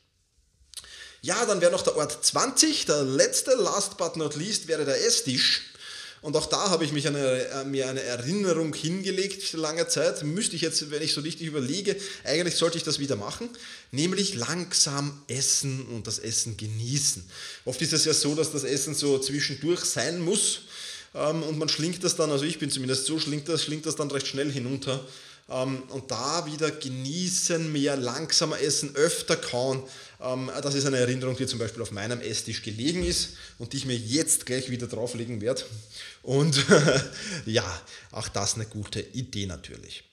Ja, 1.23 1.45
dann 1.47 1.61
wäre 1.61 1.73
noch 1.73 1.83
der 1.83 1.97
Ort 1.97 2.25
20, 2.25 2.87
der 2.87 3.03
letzte, 3.03 3.55
last 3.55 3.97
but 3.99 4.17
not 4.17 4.37
least, 4.37 4.69
wäre 4.69 4.85
der 4.85 5.05
Esstisch. 5.05 5.70
Und 6.23 6.37
auch 6.37 6.47
da 6.47 6.69
habe 6.69 6.85
ich 6.85 6.93
mich 6.93 7.07
eine, 7.07 7.47
äh, 7.47 7.65
mir 7.65 7.89
eine 7.89 8.03
Erinnerung 8.03 8.75
hingelegt 8.75 9.53
lange 9.55 9.89
Zeit. 9.89 10.23
Müsste 10.23 10.55
ich 10.55 10.63
jetzt, 10.63 10.91
wenn 10.91 11.03
ich 11.03 11.15
so 11.15 11.23
richtig 11.23 11.47
überlege, 11.47 11.97
eigentlich 12.25 12.57
sollte 12.57 12.77
ich 12.77 12.85
das 12.85 12.99
wieder 12.99 13.17
machen, 13.17 13.49
nämlich 13.91 14.35
langsam 14.35 15.23
essen 15.29 15.87
und 15.87 16.07
das 16.07 16.19
Essen 16.19 16.57
genießen. 16.59 17.25
Oft 17.65 17.81
ist 17.81 17.95
es 17.95 18.05
ja 18.05 18.13
so, 18.13 18.35
dass 18.35 18.53
das 18.53 18.65
Essen 18.65 18.95
so 18.95 19.19
zwischendurch 19.19 19.81
sein 19.85 20.21
muss 20.21 20.63
ähm, 21.15 21.43
und 21.43 21.59
man 21.59 21.69
schlingt 21.69 22.05
das 22.05 22.17
dann, 22.17 22.31
also 22.31 22.45
ich 22.45 22.59
bin 22.59 22.71
zumindest 22.71 23.07
so, 23.07 23.19
schlingt 23.19 23.49
das, 23.49 23.65
schlingt 23.65 23.87
das 23.87 23.97
dann 23.97 24.11
recht 24.11 24.27
schnell 24.27 24.51
hinunter. 24.51 25.05
Ähm, 25.51 25.83
und 25.89 26.11
da 26.11 26.47
wieder 26.47 26.71
genießen, 26.71 27.71
mehr 27.73 27.97
langsamer 27.97 28.61
essen, 28.61 28.95
öfter 28.95 29.37
kauen. 29.37 29.83
Ähm, 30.21 30.51
das 30.63 30.75
ist 30.75 30.87
eine 30.87 30.99
Erinnerung, 30.99 31.37
die 31.37 31.47
zum 31.47 31.59
Beispiel 31.59 31.83
auf 31.83 31.91
meinem 31.91 32.21
Esstisch 32.21 32.63
gelegen 32.63 33.05
ist 33.05 33.31
und 33.59 33.73
die 33.73 33.79
ich 33.79 33.85
mir 33.85 33.97
jetzt 33.97 34.47
gleich 34.47 34.71
wieder 34.71 34.87
drauflegen 34.87 35.41
werde. 35.41 35.63
Und 36.23 36.65
ja, 37.47 37.65
auch 38.13 38.29
das 38.29 38.55
eine 38.55 38.67
gute 38.67 39.01
Idee 39.01 39.47
natürlich. 39.47 40.05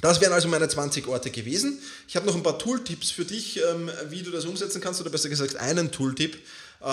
Das 0.00 0.20
wären 0.20 0.32
also 0.32 0.48
meine 0.48 0.68
20 0.68 1.06
Orte 1.08 1.30
gewesen. 1.30 1.80
Ich 2.06 2.16
habe 2.16 2.26
noch 2.26 2.34
ein 2.34 2.42
paar 2.42 2.58
Tooltips 2.58 3.10
für 3.10 3.24
dich, 3.24 3.60
ähm, 3.62 3.90
wie 4.10 4.22
du 4.22 4.30
das 4.30 4.44
umsetzen 4.44 4.80
kannst, 4.80 5.00
oder 5.00 5.10
besser 5.10 5.28
gesagt 5.28 5.56
einen 5.56 5.90
Tooltip, 5.90 6.38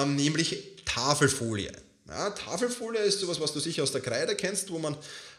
nämlich 0.08 0.64
Tafelfolie. 0.86 1.72
Ja, 2.08 2.32
Tafelfolie 2.32 3.02
ist 3.02 3.20
sowas, 3.20 3.40
was 3.40 3.54
du 3.54 3.60
sicher 3.60 3.84
aus 3.84 3.92
der 3.92 4.02
Kreide 4.02 4.36
kennst, 4.36 4.72
wo 4.72 4.80
man 4.80 4.96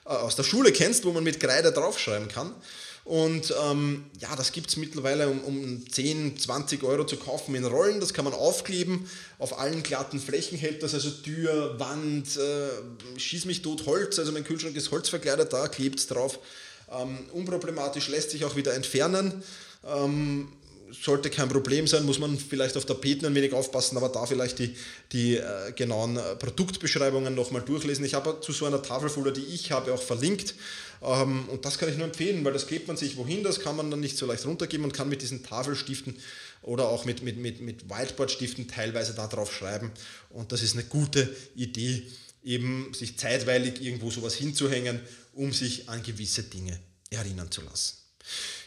äh, 0.06 0.12
aus 0.12 0.36
der 0.36 0.44
Schule 0.44 0.72
kennst, 0.72 1.04
wo 1.04 1.12
man 1.12 1.24
mit 1.24 1.40
Kreide 1.40 1.72
draufschreiben 1.72 2.28
kann. 2.28 2.54
Und 3.06 3.54
ähm, 3.64 4.06
ja, 4.18 4.34
das 4.34 4.50
gibt 4.50 4.68
es 4.68 4.76
mittlerweile 4.76 5.28
um, 5.28 5.40
um 5.44 5.88
10, 5.88 6.40
20 6.40 6.82
Euro 6.82 7.06
zu 7.06 7.16
kaufen 7.16 7.54
in 7.54 7.64
Rollen. 7.64 8.00
Das 8.00 8.12
kann 8.12 8.24
man 8.24 8.34
aufkleben. 8.34 9.08
Auf 9.38 9.60
allen 9.60 9.84
glatten 9.84 10.18
Flächen 10.18 10.58
hält 10.58 10.82
das, 10.82 10.92
also 10.92 11.10
Tür, 11.10 11.78
Wand, 11.78 12.36
äh, 12.36 13.18
schieß 13.20 13.44
mich 13.44 13.62
tot, 13.62 13.86
Holz. 13.86 14.18
Also 14.18 14.32
mein 14.32 14.42
Kühlschrank 14.42 14.74
ist 14.74 14.90
holzverkleidet, 14.90 15.52
da 15.52 15.68
klebt 15.68 16.00
es 16.00 16.08
drauf. 16.08 16.40
Ähm, 16.90 17.18
unproblematisch 17.32 18.08
lässt 18.08 18.32
sich 18.32 18.44
auch 18.44 18.56
wieder 18.56 18.74
entfernen. 18.74 19.40
Ähm, 19.86 20.48
sollte 21.02 21.30
kein 21.30 21.48
Problem 21.48 21.86
sein, 21.86 22.04
muss 22.04 22.18
man 22.18 22.38
vielleicht 22.38 22.76
auf 22.76 22.84
Tapeten 22.84 23.26
ein 23.26 23.34
wenig 23.34 23.52
aufpassen, 23.52 23.96
aber 23.96 24.08
da 24.08 24.26
vielleicht 24.26 24.58
die, 24.58 24.76
die 25.12 25.36
äh, 25.36 25.72
genauen 25.74 26.16
äh, 26.16 26.36
Produktbeschreibungen 26.36 27.34
nochmal 27.34 27.62
durchlesen. 27.62 28.04
Ich 28.04 28.14
habe 28.14 28.40
zu 28.40 28.52
so 28.52 28.66
einer 28.66 28.82
Tafelfolie, 28.82 29.32
die 29.32 29.44
ich 29.44 29.72
habe, 29.72 29.92
auch 29.92 30.02
verlinkt. 30.02 30.54
Ähm, 31.02 31.48
und 31.48 31.64
das 31.64 31.78
kann 31.78 31.88
ich 31.88 31.96
nur 31.96 32.06
empfehlen, 32.06 32.44
weil 32.44 32.52
das 32.52 32.66
klebt 32.66 32.88
man 32.88 32.96
sich 32.96 33.16
wohin, 33.16 33.42
das 33.42 33.60
kann 33.60 33.76
man 33.76 33.90
dann 33.90 34.00
nicht 34.00 34.16
so 34.16 34.26
leicht 34.26 34.46
runtergeben 34.46 34.84
und 34.84 34.92
kann 34.92 35.08
mit 35.08 35.22
diesen 35.22 35.42
Tafelstiften 35.42 36.16
oder 36.62 36.88
auch 36.88 37.04
mit, 37.04 37.22
mit, 37.22 37.36
mit, 37.36 37.60
mit 37.60 37.88
Whiteboard-Stiften 37.88 38.68
teilweise 38.68 39.14
da 39.14 39.26
drauf 39.26 39.52
schreiben. 39.52 39.92
Und 40.30 40.52
das 40.52 40.62
ist 40.62 40.74
eine 40.74 40.84
gute 40.84 41.34
Idee, 41.54 42.02
eben 42.42 42.92
sich 42.94 43.18
zeitweilig 43.18 43.82
irgendwo 43.82 44.10
sowas 44.10 44.34
hinzuhängen, 44.34 45.00
um 45.34 45.52
sich 45.52 45.88
an 45.88 46.02
gewisse 46.02 46.42
Dinge 46.44 46.78
erinnern 47.10 47.50
zu 47.50 47.62
lassen. 47.62 48.05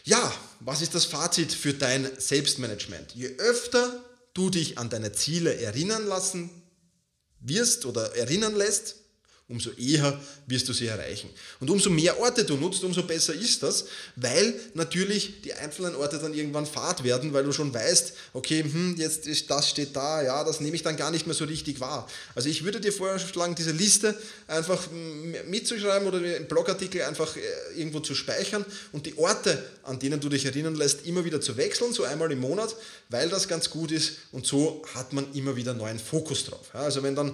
Ja, 0.04 0.32
was 0.60 0.82
ist 0.82 0.94
das 0.94 1.04
Fazit 1.04 1.52
für 1.52 1.74
dein 1.74 2.08
Selbstmanagement? 2.18 3.12
Je 3.14 3.36
öfter 3.38 4.04
du 4.34 4.50
dich 4.50 4.78
an 4.78 4.90
deine 4.90 5.12
Ziele 5.12 5.60
erinnern 5.60 6.06
lassen 6.06 6.50
wirst 7.40 7.86
oder 7.86 8.16
erinnern 8.16 8.54
lässt, 8.54 8.96
umso 9.50 9.70
eher 9.72 10.18
wirst 10.46 10.68
du 10.68 10.72
sie 10.72 10.86
erreichen. 10.86 11.28
Und 11.58 11.68
umso 11.68 11.90
mehr 11.90 12.18
Orte 12.20 12.44
du 12.44 12.56
nutzt, 12.56 12.84
umso 12.84 13.02
besser 13.02 13.34
ist 13.34 13.62
das, 13.62 13.86
weil 14.16 14.54
natürlich 14.74 15.42
die 15.42 15.52
einzelnen 15.52 15.96
Orte 15.96 16.18
dann 16.18 16.32
irgendwann 16.32 16.66
fad 16.66 17.02
werden, 17.02 17.32
weil 17.32 17.44
du 17.44 17.52
schon 17.52 17.74
weißt, 17.74 18.12
okay, 18.32 18.62
hm, 18.62 18.94
jetzt 18.96 19.26
ist 19.26 19.50
das 19.50 19.68
steht 19.68 19.94
da, 19.96 20.22
ja, 20.22 20.44
das 20.44 20.60
nehme 20.60 20.76
ich 20.76 20.82
dann 20.82 20.96
gar 20.96 21.10
nicht 21.10 21.26
mehr 21.26 21.34
so 21.34 21.44
richtig 21.44 21.80
wahr. 21.80 22.08
Also 22.34 22.48
ich 22.48 22.64
würde 22.64 22.80
dir 22.80 22.92
vorschlagen, 22.92 23.56
diese 23.56 23.72
Liste 23.72 24.16
einfach 24.46 24.88
mitzuschreiben 25.48 26.06
oder 26.06 26.36
im 26.36 26.46
Blogartikel 26.46 27.02
einfach 27.02 27.36
äh, 27.36 27.40
irgendwo 27.76 28.00
zu 28.00 28.14
speichern 28.14 28.64
und 28.92 29.06
die 29.06 29.18
Orte, 29.18 29.62
an 29.82 29.98
denen 29.98 30.20
du 30.20 30.28
dich 30.28 30.44
erinnern 30.44 30.76
lässt, 30.76 31.06
immer 31.06 31.24
wieder 31.24 31.40
zu 31.40 31.56
wechseln, 31.56 31.92
so 31.92 32.04
einmal 32.04 32.30
im 32.30 32.40
Monat, 32.40 32.74
weil 33.08 33.28
das 33.28 33.48
ganz 33.48 33.70
gut 33.70 33.90
ist 33.90 34.12
und 34.30 34.46
so 34.46 34.82
hat 34.94 35.12
man 35.12 35.32
immer 35.34 35.56
wieder 35.56 35.74
neuen 35.74 35.98
Fokus 35.98 36.44
drauf. 36.44 36.72
also 36.72 37.02
wenn 37.02 37.16
dann 37.16 37.32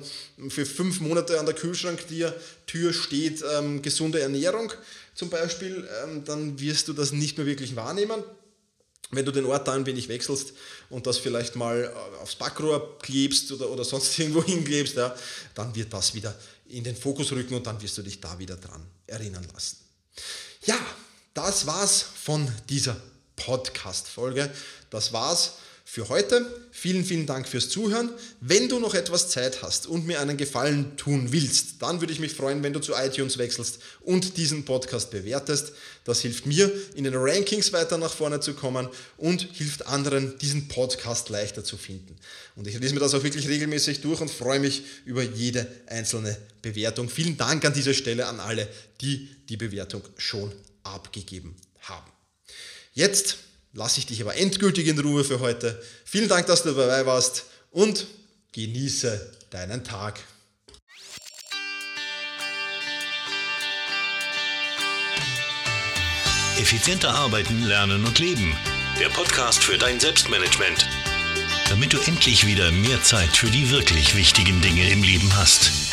für 0.48 0.64
fünf 0.64 1.00
Monate 1.00 1.38
an 1.38 1.44
der 1.44 1.54
Kühlschrank 1.54 2.05
dir 2.06 2.34
Tür 2.66 2.92
steht 2.92 3.44
ähm, 3.56 3.82
gesunde 3.82 4.20
Ernährung 4.20 4.72
zum 5.14 5.30
Beispiel, 5.30 5.88
ähm, 6.04 6.24
dann 6.24 6.60
wirst 6.60 6.88
du 6.88 6.92
das 6.92 7.12
nicht 7.12 7.38
mehr 7.38 7.46
wirklich 7.46 7.74
wahrnehmen. 7.74 8.22
Wenn 9.10 9.24
du 9.24 9.32
den 9.32 9.46
Ort 9.46 9.68
da 9.68 9.72
ein 9.72 9.86
wenig 9.86 10.08
wechselst 10.08 10.52
und 10.90 11.06
das 11.06 11.18
vielleicht 11.18 11.56
mal 11.56 11.84
äh, 11.84 12.22
aufs 12.22 12.34
Backrohr 12.34 12.98
klebst 12.98 13.50
oder, 13.52 13.70
oder 13.70 13.84
sonst 13.84 14.18
irgendwo 14.18 14.44
hinklebst, 14.44 14.96
ja, 14.96 15.14
dann 15.54 15.74
wird 15.74 15.92
das 15.92 16.14
wieder 16.14 16.34
in 16.68 16.84
den 16.84 16.96
Fokus 16.96 17.32
rücken 17.32 17.54
und 17.54 17.66
dann 17.66 17.80
wirst 17.80 17.96
du 17.96 18.02
dich 18.02 18.20
da 18.20 18.38
wieder 18.38 18.56
dran 18.56 18.84
erinnern 19.06 19.46
lassen. 19.54 19.78
Ja, 20.64 20.78
das 21.32 21.66
war's 21.66 22.02
von 22.02 22.50
dieser 22.68 22.96
Podcast-Folge. 23.36 24.50
Das 24.90 25.12
war's 25.12 25.52
für 25.88 26.08
heute. 26.08 26.44
Vielen, 26.72 27.04
vielen 27.04 27.26
Dank 27.26 27.46
fürs 27.46 27.68
Zuhören. 27.68 28.10
Wenn 28.40 28.68
du 28.68 28.80
noch 28.80 28.94
etwas 28.94 29.30
Zeit 29.30 29.62
hast 29.62 29.86
und 29.86 30.04
mir 30.04 30.20
einen 30.20 30.36
Gefallen 30.36 30.96
tun 30.96 31.28
willst, 31.30 31.80
dann 31.80 32.00
würde 32.00 32.12
ich 32.12 32.18
mich 32.18 32.34
freuen, 32.34 32.64
wenn 32.64 32.72
du 32.72 32.80
zu 32.80 32.92
iTunes 32.94 33.38
wechselst 33.38 33.78
und 34.00 34.36
diesen 34.36 34.64
Podcast 34.64 35.12
bewertest. 35.12 35.72
Das 36.02 36.20
hilft 36.20 36.44
mir, 36.44 36.72
in 36.96 37.04
den 37.04 37.14
Rankings 37.14 37.72
weiter 37.72 37.98
nach 37.98 38.12
vorne 38.12 38.40
zu 38.40 38.54
kommen 38.54 38.88
und 39.16 39.42
hilft 39.52 39.86
anderen, 39.86 40.36
diesen 40.38 40.66
Podcast 40.66 41.28
leichter 41.28 41.62
zu 41.62 41.76
finden. 41.76 42.16
Und 42.56 42.66
ich 42.66 42.78
lese 42.80 42.92
mir 42.92 43.00
das 43.00 43.14
auch 43.14 43.22
wirklich 43.22 43.48
regelmäßig 43.48 44.00
durch 44.00 44.20
und 44.20 44.30
freue 44.30 44.58
mich 44.58 44.82
über 45.04 45.22
jede 45.22 45.68
einzelne 45.86 46.36
Bewertung. 46.62 47.08
Vielen 47.08 47.36
Dank 47.36 47.64
an 47.64 47.72
dieser 47.72 47.94
Stelle 47.94 48.26
an 48.26 48.40
alle, 48.40 48.68
die 49.00 49.28
die 49.48 49.56
Bewertung 49.56 50.02
schon 50.16 50.52
abgegeben 50.82 51.54
haben. 51.78 52.10
Jetzt 52.92 53.36
lasse 53.76 54.00
ich 54.00 54.06
dich 54.06 54.22
aber 54.22 54.34
endgültig 54.36 54.88
in 54.88 54.98
Ruhe 54.98 55.22
für 55.22 55.40
heute. 55.40 55.80
Vielen 56.04 56.28
Dank, 56.28 56.46
dass 56.46 56.62
du 56.62 56.72
dabei 56.72 57.04
warst 57.06 57.44
und 57.70 58.06
genieße 58.52 59.32
deinen 59.50 59.84
Tag. 59.84 60.18
Effizienter 66.58 67.14
arbeiten, 67.14 67.64
lernen 67.64 68.04
und 68.06 68.18
leben. 68.18 68.56
Der 68.98 69.10
Podcast 69.10 69.62
für 69.62 69.76
dein 69.76 70.00
Selbstmanagement. 70.00 70.88
Damit 71.68 71.92
du 71.92 71.98
endlich 71.98 72.46
wieder 72.46 72.72
mehr 72.72 73.02
Zeit 73.02 73.36
für 73.36 73.50
die 73.50 73.70
wirklich 73.70 74.16
wichtigen 74.16 74.62
Dinge 74.62 74.88
im 74.90 75.02
Leben 75.02 75.36
hast. 75.36 75.85